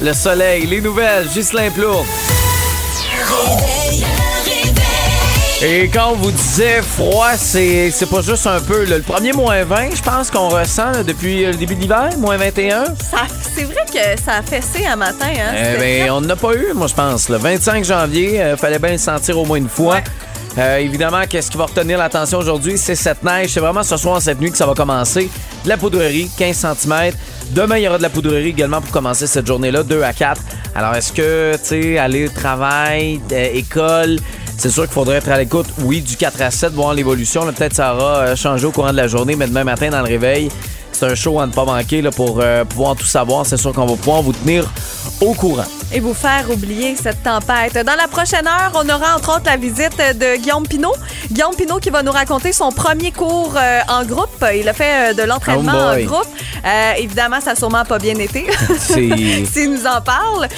[0.00, 2.06] Le soleil, les nouvelles, Ghislain Plourde.
[5.62, 8.84] Et quand on vous disait froid, c'est c'est pas juste un peu.
[8.86, 8.96] là.
[8.96, 12.38] Le premier moins 20, je pense qu'on ressent là, depuis le début de l'hiver, moins
[12.38, 12.84] 21.
[13.10, 15.26] Ça- C'est vrai que ça a fessé un matin.
[15.28, 15.52] Hein?
[15.54, 17.28] Eh C'était ben, on n'a pas eu, moi, je pense.
[17.28, 19.98] Le 25 janvier, euh, fallait bien le sentir au moins une fois.
[20.58, 22.76] Euh, évidemment, qu'est-ce qui va retenir l'attention aujourd'hui?
[22.76, 23.50] C'est cette neige.
[23.50, 25.30] C'est vraiment ce soir, cette nuit, que ça va commencer.
[25.64, 27.12] De la poudrerie, 15 cm.
[27.52, 30.40] Demain, il y aura de la poudrerie également pour commencer cette journée-là, 2 à 4.
[30.74, 34.18] Alors, est-ce que, tu sais, aller au travail, euh, école,
[34.56, 37.44] c'est sûr qu'il faudrait être à l'écoute, oui, du 4 à 7, voir l'évolution.
[37.52, 40.08] Peut-être ça aura euh, changé au courant de la journée, mais demain matin, dans le
[40.08, 40.50] réveil,
[41.00, 43.46] c'est un show à ne pas manquer là, pour euh, pouvoir tout savoir.
[43.46, 44.70] C'est sûr qu'on va pouvoir vous tenir
[45.20, 45.64] au courant.
[45.92, 47.74] Et vous faire oublier cette tempête.
[47.74, 50.94] Dans la prochaine heure, on aura entre autres la visite de Guillaume Pinot.
[51.32, 54.44] Guillaume Pinot qui va nous raconter son premier cours euh, en groupe.
[54.54, 56.28] Il a fait euh, de l'entraînement Oh en groupe.
[56.64, 58.46] Euh, évidemment, ça a sûrement pas bien été.
[58.78, 60.48] S'il nous en parle.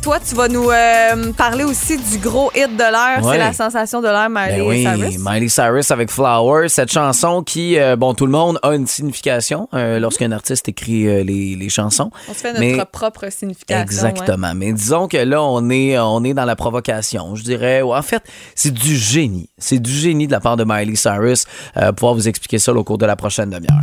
[0.00, 0.70] Toi, tu vas nous
[1.34, 3.24] parler aussi du gros hit de l'heure.
[3.24, 3.32] Ouais.
[3.32, 5.18] C'est la sensation de l'heure, Miley Ben oui, Cyrus.
[5.18, 9.98] Miley Cyrus avec Flower, cette chanson qui, bon, tout le monde a une signification euh,
[9.98, 12.10] lorsqu'un artiste écrit euh, les, les chansons.
[12.28, 13.82] On se fait notre Mais- propre signification.
[13.82, 14.52] Exactement.
[14.54, 17.34] Mais disons que là, on est, on est dans la provocation.
[17.36, 18.22] Je dirais, ouais, en fait,
[18.54, 19.48] c'est du génie.
[19.58, 21.44] C'est du génie de la part de Miley Cyrus.
[21.76, 23.80] Euh, pouvoir vous expliquer ça là, au cours de la prochaine demi-heure.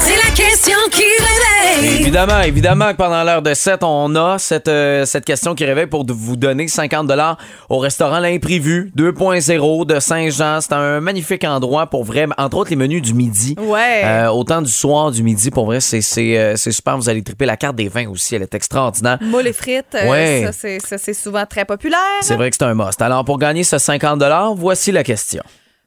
[0.00, 1.03] C'est la question qui.
[1.82, 5.86] Évidemment, évidemment que pendant l'heure de 7, on a cette, euh, cette question qui réveille
[5.86, 7.10] pour vous donner 50
[7.68, 10.60] au restaurant L'Imprévu 2.0 de Saint-Jean.
[10.60, 13.56] C'est un magnifique endroit pour vrai, entre autres les menus du midi.
[13.58, 14.02] Ouais.
[14.04, 16.96] Euh, autant du soir, du midi, pour vrai, c'est c'est, euh, c'est super.
[16.96, 19.18] Vous allez triper la carte des vins aussi, elle est extraordinaire.
[19.20, 20.42] Moule et frites, euh, Ouais.
[20.46, 21.98] ça, c'est- ça, c'est souvent très populaire.
[22.20, 23.00] C'est vrai que c'est un must.
[23.02, 24.22] Alors, pour gagner ce 50
[24.56, 25.42] voici la question.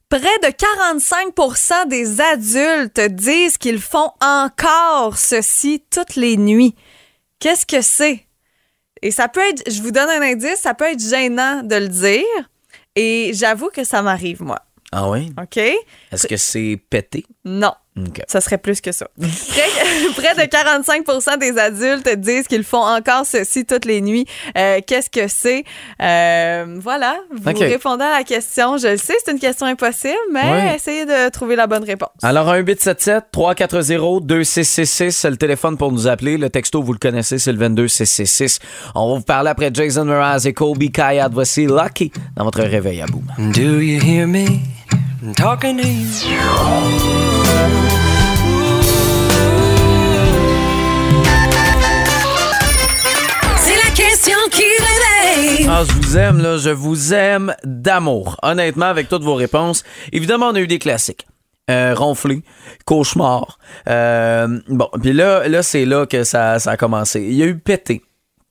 [0.10, 6.76] Près de 45% des adultes disent qu'ils font encore ceci toutes les nuits.
[7.40, 8.26] Qu'est-ce que c'est?
[9.02, 11.90] Et ça peut être, je vous donne un indice, ça peut être gênant de le
[11.90, 12.50] dire.
[12.96, 14.60] Et j'avoue que ça m'arrive, moi.
[14.92, 15.32] Ah oui?
[15.42, 15.58] OK?
[15.58, 17.26] Est-ce que c'est pété?
[17.50, 17.72] Non.
[17.98, 18.22] OK.
[18.28, 19.08] Ça serait plus que ça.
[19.18, 24.26] Près, près de 45% des adultes disent qu'ils font encore ceci toutes les nuits.
[24.56, 25.64] Euh, Qu'est-ce que c'est?
[26.02, 27.58] Euh, voilà, vous OK.
[27.58, 28.78] répondez à la question.
[28.78, 30.76] Je le sais, c'est une question impossible, mais Ouais.
[30.76, 32.10] essayez de trouver la bonne réponse.
[32.22, 36.38] Alors, un 877 340 2666 c'est le téléphone pour nous appeler.
[36.38, 38.60] Le texto, vous le connaissez, c'est le 22666.
[38.94, 41.30] On va vous parler après Jason Mraz et Colby Kayat.
[41.32, 43.24] Voici Lucky dans votre réveil à boum.
[43.54, 44.46] Do you hear me?
[45.34, 46.40] Talking to you?
[53.58, 55.68] C'est la question qui réveille.
[55.70, 56.58] Ah, je vous aime, là.
[56.58, 58.38] Je vous aime d'amour.
[58.44, 59.84] Honnêtement, avec toutes vos réponses.
[60.12, 61.28] Évidemment, on a eu des classiques.
[61.70, 62.44] Euh, ronfler,
[62.86, 63.60] cauchemar.
[63.90, 67.22] Euh, bon, puis là, là c'est là que ça, ça a commencé.
[67.22, 68.04] Il y a eu pété.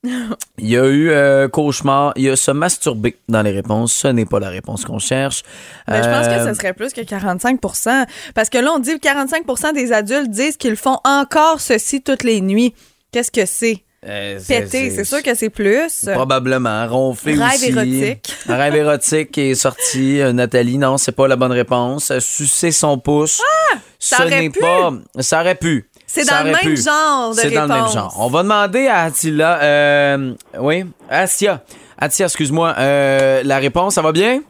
[0.59, 2.13] Il y a eu euh, cauchemar.
[2.17, 3.93] Il y a se masturber dans les réponses.
[3.93, 5.43] Ce n'est pas la réponse qu'on cherche.
[5.89, 8.99] Mais je pense que Euh, ce serait plus que 45% Parce que là, on dit
[8.99, 12.75] que 45% des adultes disent qu'ils font encore ceci toutes les nuits.
[13.13, 13.83] Qu'est-ce que c'est?
[14.07, 16.09] euh, c'est- Péter, c'est sûr que c'est plus.
[16.13, 16.87] Probablement.
[16.87, 17.69] Ronfler Rêve aussi.
[17.71, 18.35] érotique.
[18.49, 20.21] Un rêve érotique qui est sorti.
[20.21, 22.11] Euh, Nathalie, non, c'est pas la bonne réponse.
[22.13, 23.41] Euh, Sucer son pouce.
[23.73, 23.79] Ah!
[23.99, 24.61] ça Ce aurait n'est pu.
[24.61, 24.93] pas.
[25.21, 25.89] Ça aurait pu.
[26.23, 26.77] C'est dans le même pu.
[26.77, 28.15] genre de C'est dans le même genre.
[28.19, 29.59] On va demander à Attila.
[29.63, 31.63] euh, oui, Atia.
[31.99, 32.75] Atia, excuse-moi.
[32.79, 34.41] euh, la réponse, ça va bien?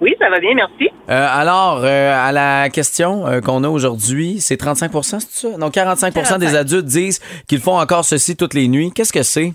[0.00, 0.88] Oui, ça va bien, merci.
[1.10, 5.48] Euh, alors, euh, à la question euh, qu'on a aujourd'hui, c'est 35 c'est ça?
[5.58, 6.38] Donc, 45, 45.
[6.38, 8.90] des adultes disent qu'ils font encore ceci toutes les nuits.
[8.92, 9.52] Qu'est-ce que c'est?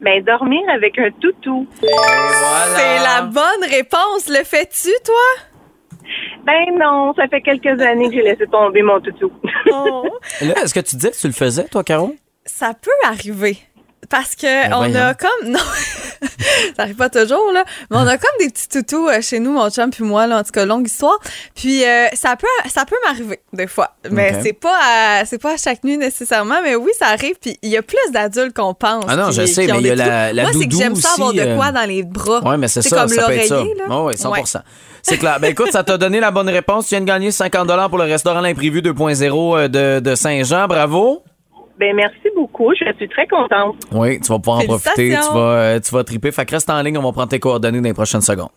[0.00, 1.66] Ben, dormir avec un toutou.
[1.80, 4.28] C'est la bonne réponse.
[4.28, 5.14] Le fais-tu, toi?
[6.44, 9.32] Ben non, ça fait quelques années que j'ai laissé tomber mon toutou.
[10.40, 12.14] Là, est-ce que tu disais que tu le faisais, toi, Caro?
[12.44, 13.58] Ça peut arriver.
[14.08, 15.00] Parce que Ben on voyons.
[15.00, 15.50] a comme.
[15.50, 15.58] Non,
[16.76, 17.64] ça arrive pas toujours, là.
[17.90, 20.38] Mais on a comme des petits toutous euh, chez nous, mon chum puis moi, là.
[20.38, 21.18] En tout cas, longue histoire.
[21.54, 23.96] Puis euh, ça peut, ça peut m'arriver, des fois.
[24.10, 24.40] Mais Ok.
[24.44, 26.62] c'est pas à, c'est pas à chaque nuit nécessairement.
[26.62, 27.34] Mais oui, ça arrive.
[27.40, 29.04] Puis il y a plus d'adultes qu'on pense.
[29.08, 30.78] Ah non, qui- je sais, mais il y a la- la Moi, c'est que doudou
[30.78, 32.40] j'aime ça avoir aussi, de euh, quoi dans les bras.
[32.44, 33.20] Oui, mais c'est C'est ça, comme ça.
[33.22, 33.84] l'oreiller, là.
[33.90, 34.42] Oh, oui, 100 Ouais.
[35.08, 35.38] C'est clair.
[35.40, 36.88] Ben écoute, ça t'a donné la bonne réponse.
[36.88, 40.66] Tu viens de gagner 50 pour le restaurant L'Imprévu 2.0 euh, de, de Saint-Jean.
[40.66, 41.22] Bravo.
[41.78, 43.76] Ben merci beaucoup, je suis très contente.
[43.92, 45.10] Oui, tu vas pouvoir en profiter.
[45.10, 46.32] Tu vas, euh, tu vas triper.
[46.32, 48.48] Fait que reste en ligne, on va prendre tes coordonnées dans les prochaines secondes.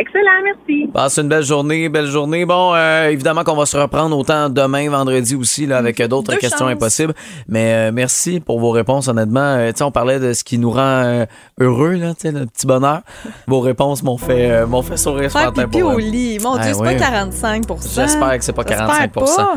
[0.00, 0.86] Excellent, merci.
[0.94, 2.46] Passe une belle journée, belle journée.
[2.46, 6.36] Bon, euh, évidemment qu'on va se reprendre autant demain, vendredi aussi, là, avec euh, d'autres
[6.36, 6.72] questions chances.
[6.72, 7.12] impossibles.
[7.48, 9.40] Mais euh, merci pour vos réponses, honnêtement.
[9.58, 11.26] Euh, on parlait de ce qui nous rend
[11.60, 13.00] heureux, là, le petit bonheur.
[13.46, 16.00] Vos réponses m'ont fait, m'ont fait sourire ce matin pipi pour au eux.
[16.00, 16.38] lit.
[16.42, 19.54] Mon Ah, Dieu, c'est pas 45 J'espère que c'est pas J'espère 45 pas.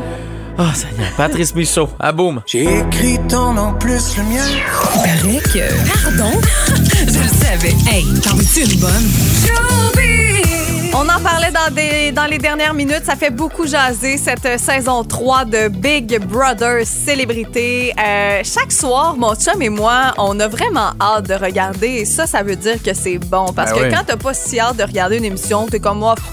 [0.56, 1.16] Ah, ça y est.
[1.16, 2.40] Patrice Michaud, à boum.
[2.46, 4.44] J'ai écrit ton nom plus le mien.
[4.48, 5.92] Il paraît que.
[6.04, 6.40] Pardon?
[7.08, 7.74] Je le savais.
[7.90, 9.10] Hey, t'en veux-tu une bonne?
[10.96, 13.02] On en parlait dans, des, dans les dernières minutes.
[13.04, 17.92] Ça fait beaucoup jaser cette saison 3 de Big Brother Célébrité.
[17.98, 21.88] Euh, chaque soir, mon chum et moi, on a vraiment hâte de regarder.
[21.88, 23.46] Et ça, ça veut dire que c'est bon.
[23.52, 23.90] Parce Ben que oui.
[23.92, 26.24] quand t'as pas si hâte de regarder une émission, t'es comme moi, pff,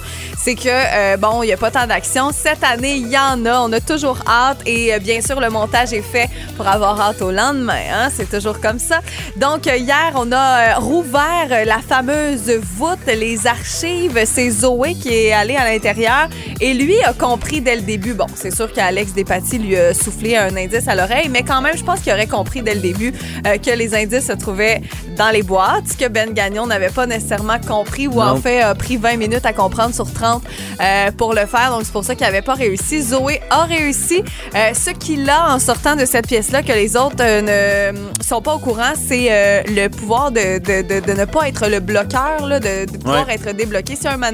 [0.44, 2.32] c'est que, euh, bon, il y a pas tant d'action.
[2.32, 3.60] Cette année, il y en a.
[3.62, 4.58] On a toujours hâte.
[4.66, 7.82] Et euh, bien sûr, le montage est fait pour avoir hâte au lendemain.
[7.94, 8.10] Hein?
[8.16, 9.02] C'est toujours comme ça.
[9.38, 14.20] Donc, euh, hier, on a rouvert la fameuse voûte, les archives.
[14.26, 16.28] C'est Zoé qui est allée à l'intérieur
[16.60, 18.14] Et lui a compris dès le début.
[18.14, 21.76] Bon, c'est sûr qu'Alex Despatie lui a soufflé un indice à l'oreille, mais quand même,
[21.78, 23.14] je pense qu'il aurait compris dès le début
[23.48, 24.82] euh, que les indices se trouvaient
[25.18, 28.76] dans les boîtes, ce que Ben Gagnon n'avait pas nécessairement compris ou en fait a
[28.76, 30.42] pris 20 minutes à comprendre sur 30
[30.82, 31.72] euh, pour le faire.
[31.72, 33.02] Donc, c'est pour ça qu'il n'avait pas réussi.
[33.02, 34.24] Zoé a réussi.
[34.56, 38.56] Euh, ce qu'il a en sortant de cette pièce-là que les autres ne sont pas
[38.56, 42.60] au courant, c'est le pouvoir de, de, de, de ne pas être le bloqueur, là,
[42.60, 43.36] de, de pouvoir Ouais.
[43.36, 43.96] être débloqué.
[43.96, 44.32] Si un moment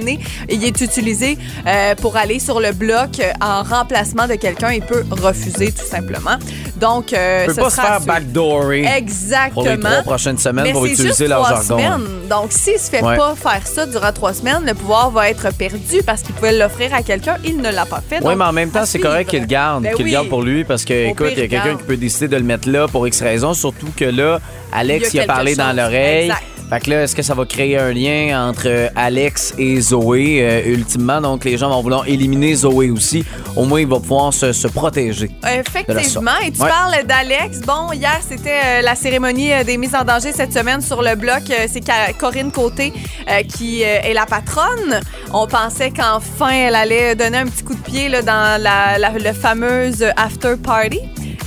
[0.50, 4.82] il est utilisé euh, pour aller sur le bloc euh, en remplacement de quelqu'un, il
[4.82, 6.38] peut refuser tout simplement.
[6.78, 8.14] Donc, euh, peut ce pas se sera à faire suivre.
[8.14, 9.54] backdoorer Exactement.
[9.54, 11.78] pour les trois prochaines semaines Mais pour utiliser juste leur trois jargon.
[11.78, 12.28] semaines.
[12.30, 13.18] Donc, s'il se fait Ouais.
[13.18, 16.94] pas faire ça durant trois semaines, le pouvoir va être perdu parce qu'il pouvait l'offrir
[16.94, 17.38] à quelqu'un.
[17.46, 18.20] Il ne l'a pas fait.
[18.24, 20.12] Oui, mais en même temps, c'est correct qu'il le garde, Ben qu'il oui.
[20.12, 22.28] le garde pour lui parce que, Au écoute, il y a quelqu'un qui peut décider
[22.28, 24.40] de le mettre là pour X raisons, surtout que là,
[24.74, 26.32] Alex Il y a a parlé dans l'oreille.
[26.70, 30.40] Fait que là, est-ce que ça va créer un lien entre euh, Alex et Zoé,
[30.42, 31.22] euh, ultimement?
[31.22, 33.24] Donc, les gens vont vouloir éliminer Zoé aussi.
[33.56, 35.30] Au moins, il va pouvoir se, se protéger.
[35.50, 36.32] Effectivement.
[36.46, 36.68] Et tu Ouais.
[36.70, 37.62] parles d'Alex.
[37.62, 41.44] Bon, hier, c'était euh, la cérémonie des mises en danger cette semaine sur le bloc.
[41.70, 41.82] C'est
[42.18, 42.92] Corinne Côté
[43.30, 45.00] euh, qui est la patronne.
[45.34, 50.04] On pensait qu'enfin, elle allait donner un petit coup de pied là, dans la, fameuse
[50.18, 51.00] after party.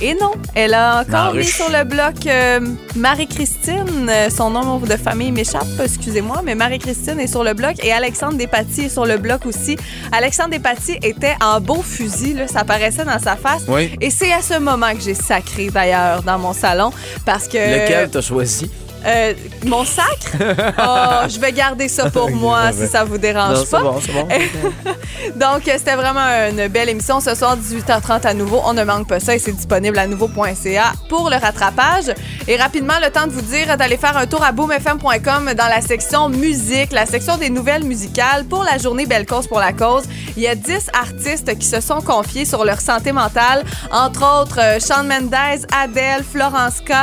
[0.03, 2.59] Et non, elle a encore mis sur le bloc euh,
[2.95, 4.09] Marie-Christine.
[4.09, 8.35] Euh, son nom de famille m'échappe, excusez-moi, mais Marie-Christine est sur le bloc et Alexandre
[8.35, 9.77] Despatie est sur le bloc aussi.
[10.11, 13.61] Alexandre Despatie était en beau fusil, là, ça paraissait dans sa face.
[13.67, 13.95] Oui.
[14.01, 16.91] Et c'est à ce moment que j'ai sacré d'ailleurs dans mon salon
[17.23, 17.57] parce que.
[17.57, 18.71] Lequel t'as choisi?
[19.05, 19.33] Euh,
[19.65, 20.35] mon sacre?
[20.39, 23.81] oh, je vais garder ça pour moi si ça vous dérange Non, pas.
[23.81, 24.27] bon, bon.
[25.35, 27.19] Donc, euh, c'était vraiment une belle émission.
[27.19, 28.61] Ce soir, 18h30 à nouveau.
[28.65, 32.13] On ne manque pas ça et c'est disponible à nouveau.ca pour le rattrapage.
[32.47, 35.81] Et rapidement, le temps de vous dire d'aller faire un tour à boomfm.com dans la
[35.81, 40.03] section musique, la section des nouvelles musicales pour la journée Belle Cause pour la cause.
[40.37, 44.59] Il y a 10 artistes qui se sont confiés sur leur santé mentale, entre autres
[44.59, 46.93] euh, Shawn Mendes, Adele, Florence K,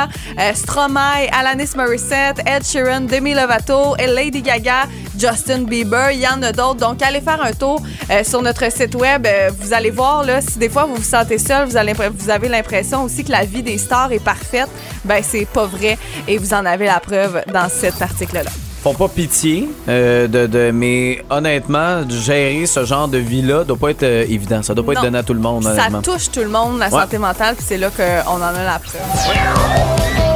[0.55, 4.83] Stromae, Alanis Morissette, Ed Sheeran, Demi Lovato et Lady Gaga,
[5.17, 6.11] Justin Bieber.
[6.11, 6.75] Il y en a d'autres.
[6.75, 9.25] Donc, allez faire un tour euh, sur notre site web.
[9.25, 12.29] Euh, vous allez voir, là, si des fois vous vous sentez seul, vous, allez- vous
[12.29, 14.67] avez l'impression aussi que la vie des stars est parfaite,
[15.03, 15.97] ben c'est pas vrai.
[16.27, 18.51] Et vous en avez la preuve dans cet article-là.
[18.83, 23.89] font pas pitié, euh, de, de- mais honnêtement, gérer ce genre de vie-là doit pas
[23.89, 24.61] être euh, évident.
[24.61, 26.85] Ça doit pas être donné à tout le monde, Ça touche tout le monde, la
[26.89, 27.01] Ouais.
[27.01, 30.28] santé mentale, puis c'est là qu'on en a la preuve.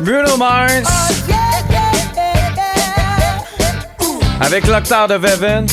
[0.00, 0.88] Bruno Mars!
[4.40, 5.66] Avec l'octave de Veven.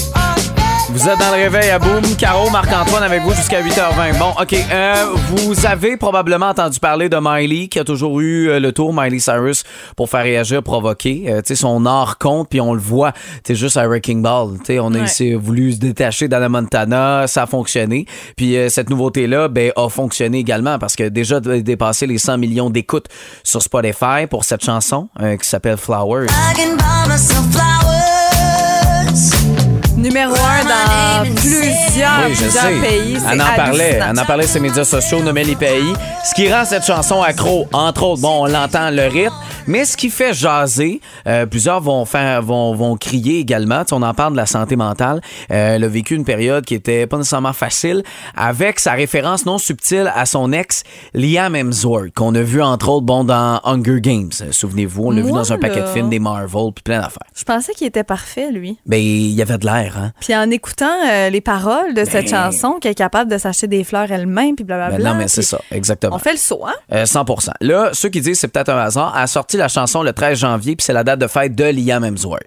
[0.96, 2.04] Vous êtes dans le réveil à Boom.
[2.20, 4.20] Caro, Marc-Antoine avec vous jusqu'à 8h20.
[4.20, 4.54] Bon, OK.
[4.72, 8.94] euh, vous avez probablement entendu parler de Miley, qui a toujours eu euh, le tour,
[8.94, 9.64] Miley Cyrus,
[9.98, 11.26] pour faire réagir, provoquer.
[11.28, 13.12] Euh, tu sais, son art compte, puis on le voit.
[13.12, 14.60] Tu sais, juste à Wrecking Ball.
[14.60, 15.36] Tu sais, on a Ouais.
[15.36, 17.26] voulu se détacher d'Anna Montana.
[17.28, 18.06] Ça a fonctionné.
[18.38, 22.38] Puis euh, cette nouveauté-là, ben, a fonctionné également parce que déjà de dépasser les 100
[22.38, 23.08] millions d'écoutes
[23.44, 26.28] sur Spotify pour cette chanson euh, qui s'appelle Flowers.
[30.04, 32.82] Numéro un dans plusieurs, Oui, je plusieurs sais.
[32.82, 33.18] pays.
[33.32, 34.00] Elle en parlait.
[34.10, 35.94] Elle en parlait sur ses médias sociaux, nommait les pays.
[36.26, 39.34] Ce qui rend cette chanson accro, entre autres, bon, on l'entend le rythme,
[39.66, 43.80] mais ce qui fait jaser, euh, plusieurs vont faire, vont, vont crier également.
[43.86, 45.22] Tu sais, on en parle de la santé mentale.
[45.52, 48.04] Euh, elle a vécu une période qui était pas nécessairement facile,
[48.36, 53.06] avec sa référence non subtile à son ex Liam Hemsworth, qu'on a vu entre autres,
[53.06, 54.32] bon, dans Hunger Games.
[54.42, 57.24] Euh, Souvenez-vous, on l'a vu dans un paquet de films des Marvel, puis plein d'affaires.
[57.34, 58.78] Je pensais qu'il était parfait, lui.
[58.86, 62.80] Ben, il y avait de l'air, Puis en écoutant euh, les paroles de cette chanson,
[62.80, 64.98] qu'elle est capable de s'acheter des fleurs elle-même, puis blablabla.
[64.98, 66.16] Ben non, mais c'est ça, exactement.
[66.16, 66.74] On fait le saut, hein?
[66.92, 70.14] Euh, 100% Là, ceux qui disent c'est peut-être un hasard, a sorti la chanson le
[70.14, 72.44] 13 janvier, puis c'est la date de fête de Liam Hemsworth.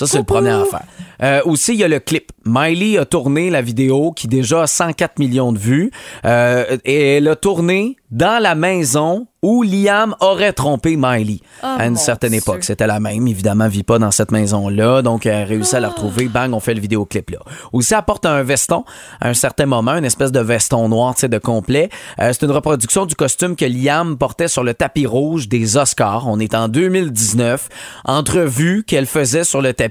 [0.00, 0.84] Ça, c'est le premier affaire.
[1.22, 2.32] Euh, aussi, il y a le clip.
[2.46, 5.90] Miley a tourné la vidéo qui déjà a 104 millions de vues.
[6.24, 11.86] Euh, et elle a tourné dans la maison où Liam aurait trompé Miley Oh, à
[11.86, 12.40] une mon certaine Dieu.
[12.40, 12.64] époque.
[12.64, 15.02] C'était la même, évidemment, vit pas dans cette maison-là.
[15.02, 16.28] Donc, elle a réussi à la retrouver.
[16.28, 17.38] Bang, on fait le vidéoclip là.
[17.72, 18.84] Aussi, elle porte un veston
[19.20, 21.90] à un certain moment, une espèce de veston noir, tu sais, de complet.
[22.20, 26.26] Euh, c'est une reproduction du costume que Liam portait sur le tapis rouge des Oscars.
[26.26, 27.68] On est en 2019.
[28.06, 29.89] Entrevue qu'elle faisait sur le tapis,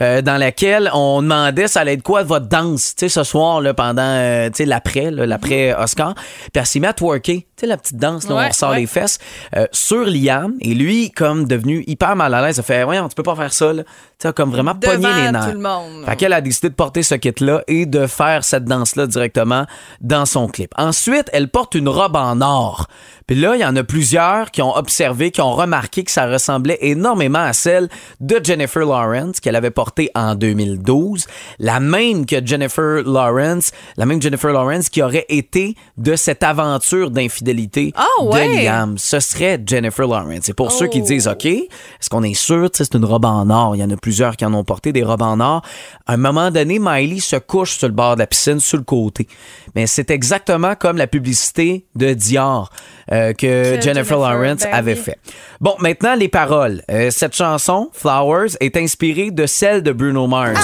[0.00, 3.60] euh, dans laquelle on demandait ça allait être quoi votre danse, tu sais, ce soir,
[3.60, 6.14] là, pendant, euh, tu sais, l'après, l'après Oscar.
[6.14, 8.70] Puis elle s'est mise à twerker, tu sais, la petite danse, là, Ouais, on ressort
[8.70, 8.80] ouais.
[8.80, 9.18] les fesses,
[9.56, 10.54] euh, sur Liam.
[10.60, 13.52] Et lui, comme devenu hyper mal à l'aise, a fait, voyons, tu peux pas faire
[13.52, 13.82] ça, là.
[13.82, 15.46] Tu sais, comme vraiment Devant pogné les nerfs.
[15.46, 16.04] tout le monde.
[16.06, 19.66] Fait qu'elle a décidé de porter ce kit-là et de faire cette danse-là directement
[20.00, 20.72] dans son clip.
[20.76, 22.86] Ensuite, elle porte une robe en or.
[23.26, 26.26] Puis là, il y en a plusieurs qui ont observé, qui ont remarqué que ça
[26.26, 27.88] ressemblait énormément à celle
[28.20, 29.21] de Jennifer Lawrence.
[29.22, 31.26] Lawrence qu'elle avait portée en 2012,
[31.58, 37.10] la même que Jennifer Lawrence, la même Jennifer Lawrence qui aurait été de cette aventure
[37.10, 38.64] d'infidélité Ah, de.
[38.64, 38.98] Liam.
[38.98, 40.48] Ce serait Jennifer Lawrence.
[40.48, 41.06] Et pour ceux qui Oh.
[41.06, 43.76] disent, OK, est-ce qu'on est sûr, c'est une robe en or.
[43.76, 45.62] Il y en a plusieurs qui en ont porté des robes en or.
[46.06, 48.84] À un moment donné, Miley se couche sur le bord de la piscine, sur le
[48.84, 49.26] côté.
[49.74, 52.70] Mais c'est exactement comme la publicité de Dior
[53.10, 53.36] euh, que,
[53.76, 55.00] Que Jennifer, Jennifer, Lawrence ben avait oui.
[55.00, 55.18] fait.
[55.60, 56.82] Bon, maintenant, les paroles.
[56.90, 60.58] Euh, cette chanson, Flowers, est inspirée de celle de Bruno Mars.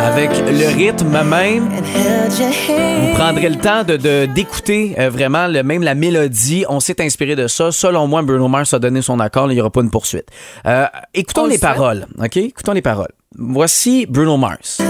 [0.00, 5.94] Avec le rythme même, vous prendrez le temps de d'écouter euh, vraiment le, même la
[5.94, 6.64] mélodie.
[6.68, 7.70] On s'est inspiré de ça.
[7.70, 9.50] Selon moi, Bruno Mars a donné son accord.
[9.52, 10.26] Il n'y aura pas une poursuite.
[10.66, 12.06] Euh, écoutons On le les paroles.
[12.18, 12.36] OK?
[12.36, 13.12] Écoutons les paroles.
[13.38, 14.80] Voici Bruno Mars.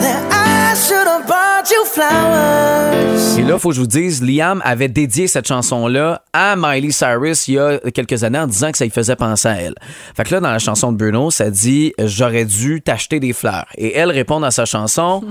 [3.39, 6.91] Et là, il faut que je vous dise, Liam avait dédié cette chanson-là à Miley
[6.93, 9.75] Cyrus il y a quelques années en disant que ça lui faisait penser à elle.
[10.17, 13.67] Fait que là, dans la chanson de Bruno, ça dit «J'aurais dû t'acheter des fleurs».
[13.77, 15.23] Et elle répond dans sa chanson«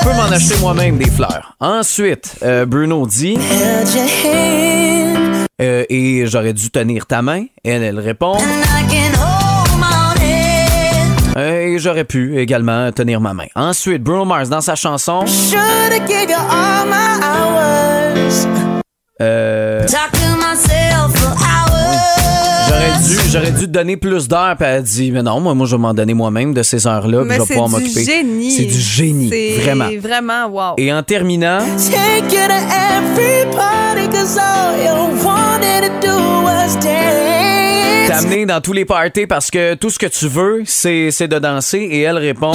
[0.00, 1.54] Je peux m'en acheter moi-même des fleurs».
[1.60, 3.36] Ensuite, euh, Bruno dit
[5.60, 7.44] euh, Et j'aurais dû tenir ta main».
[7.64, 8.38] Elle, elle répond
[11.38, 13.46] Et j'aurais pu également tenir ma main.
[13.54, 15.24] Ensuite, Bruno Mars dans sa chanson
[19.20, 19.86] euh,
[22.68, 25.54] J'aurais dû, j'aurais dû te donner plus d'heures, puis elle a dit, mais non, moi,
[25.54, 27.84] moi, je vais m'en donner moi-même de ces heures-là, puis je vais c'est pouvoir du
[27.84, 28.04] m'occuper.
[28.04, 28.50] génie.
[28.50, 29.88] C'est du génie, C'est vraiment.
[30.00, 30.74] vraiment wow.
[30.78, 31.58] Et en terminant,
[38.06, 41.38] t'amener dans tous les parties parce que tout ce que tu veux, c'est, c'est de
[41.38, 41.78] danser.
[41.78, 42.52] Et elle répond,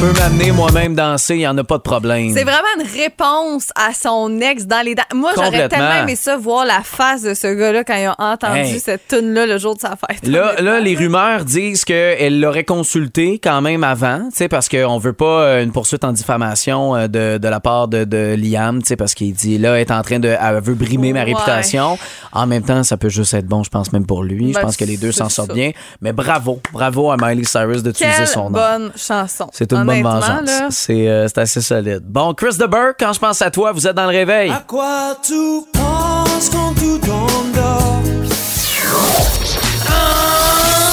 [0.00, 2.32] je peux m'amener moi-même danser, il n'y en a pas de problème.
[2.34, 5.02] C'est vraiment une réponse à son ex dans les dents.
[5.14, 8.60] Moi, j'aurais tellement aimé ça, voir la face de ce gars-là quand il a entendu
[8.60, 8.80] Hey.
[8.80, 10.26] cette tune-là le jour de sa fête.
[10.26, 15.42] Là, là, les rumeurs disent qu'elle l'aurait consulté quand même avant, parce qu'on veut pas
[15.42, 19.34] euh, une poursuite en diffamation euh, de, de la part de, de Liam, parce qu'il
[19.34, 21.98] dit là, elle est en train de, elle veut brimer ma réputation.
[22.32, 24.48] En même temps, ça peut juste être bon, je pense même pour lui.
[24.50, 25.72] je Ben, pense que les deux s'en sortent bien.
[26.00, 28.50] Mais bravo, bravo à Miley Cyrus d'utiliser son nom.
[28.58, 29.48] bonne chanson.
[29.52, 30.50] C'est une bonne vengeance.
[30.70, 32.02] C'est euh, assez solide.
[32.04, 34.52] Bon, Chris de Burke, quand je pense à toi, vous êtes dans le réveil.
[34.66, 38.00] quoi tu penses quand tout endort?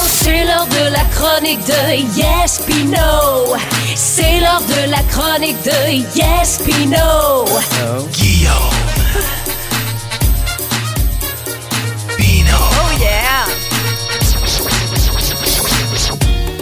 [0.06, 3.56] C'est l'heure de la chronique de Yes Pino.
[3.94, 7.46] C'est l'heure de la chronique de Yes Pino.
[8.12, 8.97] Guillaume.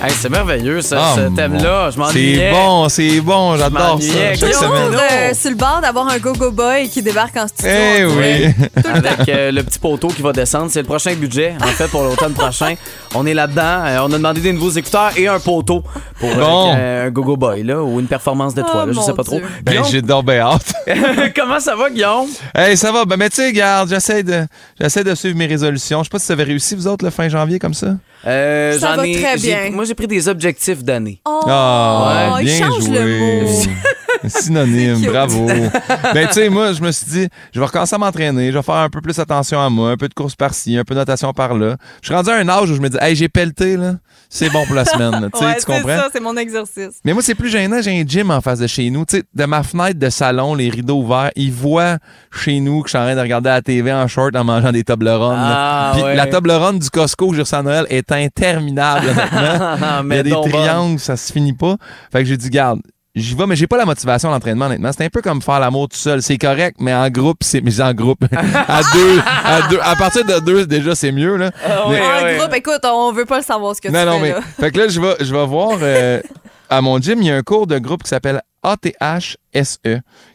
[0.03, 1.91] Hey, c'est merveilleux, ça, Ah, ce thème-là.
[1.91, 2.37] Je m'ennuyais.
[2.37, 4.13] C'est bon, c'est bon, j'adore ça.
[4.13, 5.01] Chaque Guillaume, semaine.
[5.11, 7.71] Euh, sur le bord d'avoir un go-go boy qui débarque en studio.
[7.73, 8.55] Eh oui.
[8.95, 10.71] avec euh, le petit poteau qui va descendre.
[10.71, 12.75] C'est le prochain budget, en fait, pour l'automne prochain.
[13.15, 13.63] On est là-dedans.
[13.87, 15.83] Euh, on a demandé des nouveaux écouteurs et un poteau
[16.21, 16.73] pour euh, Bon.
[16.75, 18.83] un go-go boy, là, ou une performance de toi.
[18.85, 19.41] Oh, là, je sais pas trop.
[19.63, 20.73] Ben, Guillaume, j'ai donc bien hâte.
[21.35, 22.29] comment ça va, Guillaume?
[22.55, 23.07] Hey, ça va.
[23.07, 24.45] Ben, mais tu sais, regarde, j'essaie de,
[24.79, 26.01] j'essaie de suivre mes résolutions.
[26.01, 27.95] Je sais pas si ça avait réussi, vous autres, le fin janvier, comme ça.
[28.27, 29.71] Euh, Ça j'en va ai- très bien.
[29.73, 31.21] Moi, j'ai pris des objectifs d'année.
[31.25, 32.99] Oh, Ah, il bien change joué.
[32.99, 33.51] le mot.
[34.29, 35.47] Synonyme, bravo.
[36.15, 38.63] ben, tu sais, moi, je me suis dit, je vais recommencer à m'entraîner, je vais
[38.63, 41.01] faire un peu plus attention à moi, un peu de course par-ci, un peu de
[41.01, 41.77] natation par-là.
[42.03, 43.95] Je suis rendu à un âge où je me dis, hey, j'ai pelleté, là.
[44.29, 45.29] C'est bon pour la semaine, là.
[45.33, 45.97] tu Ouais, tu c'est comprends?
[45.97, 47.01] ça, c'est mon exercice.
[47.05, 47.81] Mais moi, c'est plus gênant.
[47.81, 49.05] J'ai un gym en face de chez nous.
[49.05, 51.99] Tu sais, de ma fenêtre de salon, les rideaux ouverts, ils voient
[52.33, 54.73] chez nous que je suis en train de regarder la TV en short en mangeant
[54.73, 55.39] des Toblerones.
[55.39, 56.17] Ah, Puis ouais.
[56.17, 60.03] la Toblerone du Costco que j'ai reçu à Noël est interminable, honnêtement.
[60.11, 61.77] Il y a des triangles, ça se finit pas.
[62.11, 62.81] Fait que j'ai dit, garde,
[63.17, 64.91] j'y vais, mais j'ai pas la motivation à l'entraînement, honnêtement.
[64.97, 66.23] C'est un peu comme faire l'amour tout seul.
[66.23, 67.61] C'est correct, mais en groupe, c'est.
[67.61, 68.23] Mais en groupe.
[68.33, 69.79] à deux, à deux.
[69.83, 71.51] À partir de deux, déjà, c'est mieux, là.
[71.65, 72.37] Ah, Mais- en ouais.
[72.39, 74.31] groupe, écoute, on veut pas le savoir ce que non, tu non, fais, mais.
[74.33, 74.41] là.
[74.61, 75.79] Fait que là, je vais, je vais voir.
[75.83, 76.21] euh,
[76.69, 79.79] à mon gym, il y a un cours de groupe qui s'appelle ATHSE,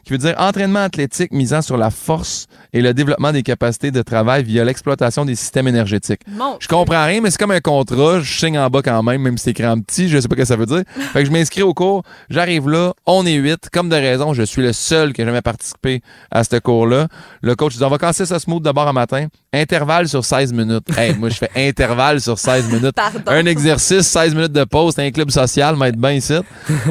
[0.04, 4.02] qui veut dire entraînement athlétique misant sur la force et le développement des capacités de
[4.02, 6.20] travail via l'exploitation des systèmes énergétiques.
[6.28, 8.20] Mon Je comprends rien, mais c'est comme un contrat.
[8.20, 10.08] Je signe en bas quand même, même si c'est écrit en petit.
[10.08, 10.82] Je sais pas ce que ça veut dire.
[11.12, 12.02] Fait que je m'inscris au cours.
[12.30, 12.92] J'arrive là.
[13.06, 13.68] On est huit.
[13.72, 17.08] Comme de raison, je suis le seul qui a jamais participé à ce cours-là.
[17.42, 19.26] Le coach dit, on va casser ça smooth d'abord un matin.
[19.52, 20.86] Intervalle sur 16 minutes.
[20.96, 22.94] Hey, moi, je fais intervalle sur 16 minutes.
[22.96, 23.20] Pardon.
[23.26, 24.94] Un exercice, 16 minutes de pause.
[24.96, 26.34] C'est un club social, m'être bien ici.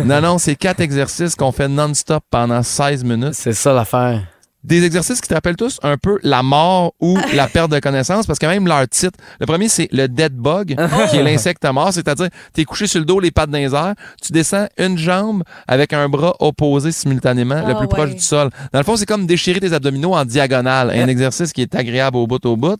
[0.06, 3.34] Non, non, c'est quatre exercices qu'on fait non-stop pendant 16 minutes.
[3.34, 4.22] C'est ça l'affaire.
[4.64, 8.28] des exercices qui te rappellent tous un peu la mort ou la perte de connaissance
[8.28, 10.76] parce que même leur titre, le premier c'est le dead bug
[11.10, 13.74] qui est l'insecte mort, c'est-à-dire tu es couché sur le dos, les pattes dans les
[13.74, 18.20] airs, tu descends une jambe avec un bras opposé simultanément, le Ah, plus proche du
[18.20, 18.52] sol.
[18.72, 22.18] Dans le fond, c'est comme déchirer tes abdominaux en diagonale, un exercice qui est agréable
[22.18, 22.78] au bout au bout.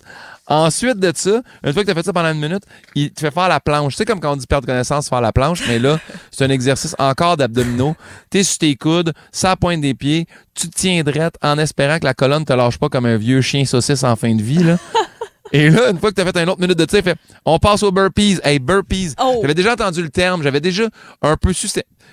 [0.52, 3.22] Ensuite de ça, une fois que tu as fait ça pendant une minute, il te
[3.22, 3.94] fait faire la planche.
[3.94, 5.98] Tu sais, comme quand on dit perdre connaissance, faire la planche, mais là,
[6.32, 7.96] c'est un exercice encore d'abdominaux.
[8.30, 12.00] Tu es sur tes coudes, ça pointe des pieds, tu te tiens drette en espérant
[12.00, 14.62] que la colonne te lâche pas comme un vieux chien saucisse en fin de vie.
[14.62, 14.78] Là.
[15.54, 17.60] Et là, une fois que tu as fait une autre minute de il fait on
[17.60, 18.40] passe aux burpees.
[18.44, 19.16] Hey, burpees.
[19.22, 19.40] Oh.
[19.42, 20.84] J'avais déjà entendu le terme, j'avais déjà
[21.22, 21.68] un peu su.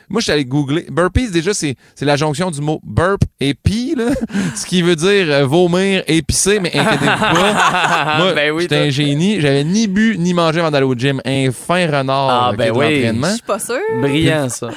[0.09, 0.87] Moi, je suis allé googler.
[0.91, 4.11] Burpees, déjà, c'est c'est la jonction du mot burp et pee, là,
[4.57, 8.17] ce qui veut dire euh, vomir et pisser, mais inquiétez-vous pas.
[8.19, 9.41] Moi, Ben oui, j'étais un génie.
[9.41, 11.21] J'avais ni bu ni mangé avant d'aller au gym.
[11.25, 13.05] Un fin renard Ah, euh, ben oui.
[13.05, 13.77] Je suis pas sûre.
[14.01, 14.69] Brillant, ça.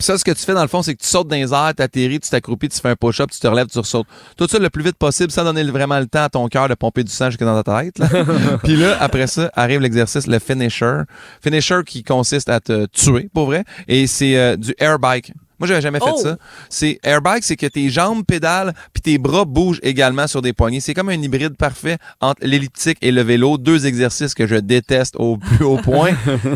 [0.00, 1.72] Ça, ce que tu fais dans le fond, c'est que tu sautes dans les airs,
[1.74, 4.06] t'atterris, tu t'accroupis, tu fais un push-up, tu te relèves, tu ressautes.
[4.36, 6.74] Tout ça le plus vite possible, sans donner vraiment le temps à ton cœur de
[6.74, 7.98] pomper du sang jusque dans ta tête.
[7.98, 8.08] là.
[8.64, 11.02] Puis là, après ça, arrive l'exercice, le finisher.
[11.42, 13.64] Finisher qui consiste à te tuer, pour vrai.
[13.88, 15.32] Et c'est euh, du air bike.
[15.64, 16.20] Moi, j'avais jamais fait Oh.
[16.22, 16.36] ça.
[16.68, 20.52] C'est air bike, c'est que tes jambes pédalent puis tes bras bougent également sur des
[20.52, 20.80] poignées.
[20.80, 25.16] C'est comme un hybride parfait entre l'elliptique et le vélo, deux exercices que je déteste
[25.18, 26.10] au plus haut point.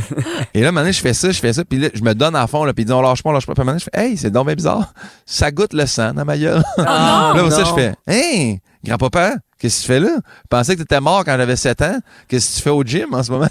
[0.54, 2.46] et là, maintenant, je fais ça, je fais ça, puis là, je me donne à
[2.46, 3.54] fond, là, puis ils disent on lâche pas, on lâche pas.
[3.54, 4.92] Puis maintenant, je fais hey, c'est donc bien bizarre.
[5.24, 6.62] Ça goûte le sang dans ma gueule.
[6.78, 7.64] Ah, là, ça, non.
[7.64, 10.16] je fais hey, grand-papa, qu'est-ce que tu fais là?
[10.16, 11.98] Je pensais que tu étais mort quand j'avais 7 ans.
[12.28, 13.48] Qu'est-ce que tu fais au gym en ce moment?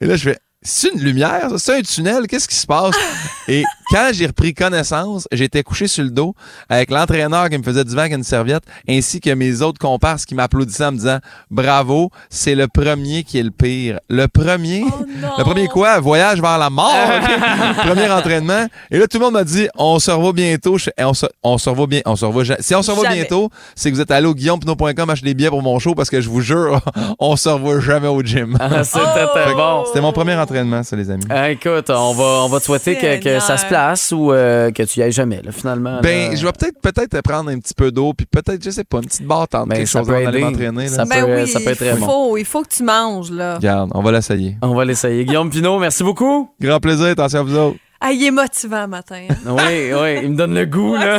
[0.00, 1.58] Et là, je fais c'est une lumière, ça?
[1.58, 2.94] c'est un tunnel, qu'est-ce qui se passe?
[3.46, 6.34] Et quand j'ai repris connaissance, j'étais couché sur le dos
[6.68, 10.24] avec l'entraîneur qui me faisait du vent avec une serviette, ainsi que mes autres comparses
[10.24, 11.18] qui m'applaudissaient en me disant
[11.50, 14.00] Bravo, c'est le premier qui est le pire.
[14.08, 15.04] Le premier, Oh
[15.38, 15.98] le premier quoi?
[16.00, 16.92] Voyage vers la mort.
[17.86, 18.66] premier entraînement.
[18.90, 20.78] Et là, tout le monde m'a dit On se revoit bientôt.
[20.78, 22.00] Je Eh, on, se, on se revoit bien.
[22.06, 23.16] On se revoit Si on se revoit Jamais.
[23.20, 26.10] bientôt, c'est que vous êtes allé au guillaumepinot.com acheter des billets pour mon show parce
[26.10, 26.80] que je vous jure,
[27.18, 28.56] on se revoit jamais au gym.
[28.60, 29.00] Ah, C'était
[29.34, 29.54] Oh!
[29.56, 29.84] bon.
[29.86, 31.24] C'était mon premier entraînement, ça, les amis.
[31.30, 33.77] Ah, écoute, on va, on va te souhaiter que, que ça se place
[34.12, 36.00] ou euh, que tu y ailles jamais, là, finalement.
[36.02, 36.36] Ben, là.
[36.36, 39.04] je vais peut-être peut-être prendre un petit peu d'eau, puis peut-être, je sais pas, une
[39.06, 40.50] petite battante, Ben, quelque chose peut avant d'aller aider.
[40.50, 40.88] m'entraîner.
[40.88, 42.06] Ça Ben peut- oui, ça peut être très il bon.
[42.06, 43.56] faut, il faut que tu manges, là.
[43.56, 44.56] Regarde, on va l'essayer.
[44.62, 45.24] On va l'essayer.
[45.24, 46.50] Guillaume Pinot, merci beaucoup.
[46.60, 47.76] Grand plaisir, attention à vous autres.
[48.00, 49.26] Ah, il est motivant matin.
[49.46, 51.18] Oui, oui, il me donne le goût, là.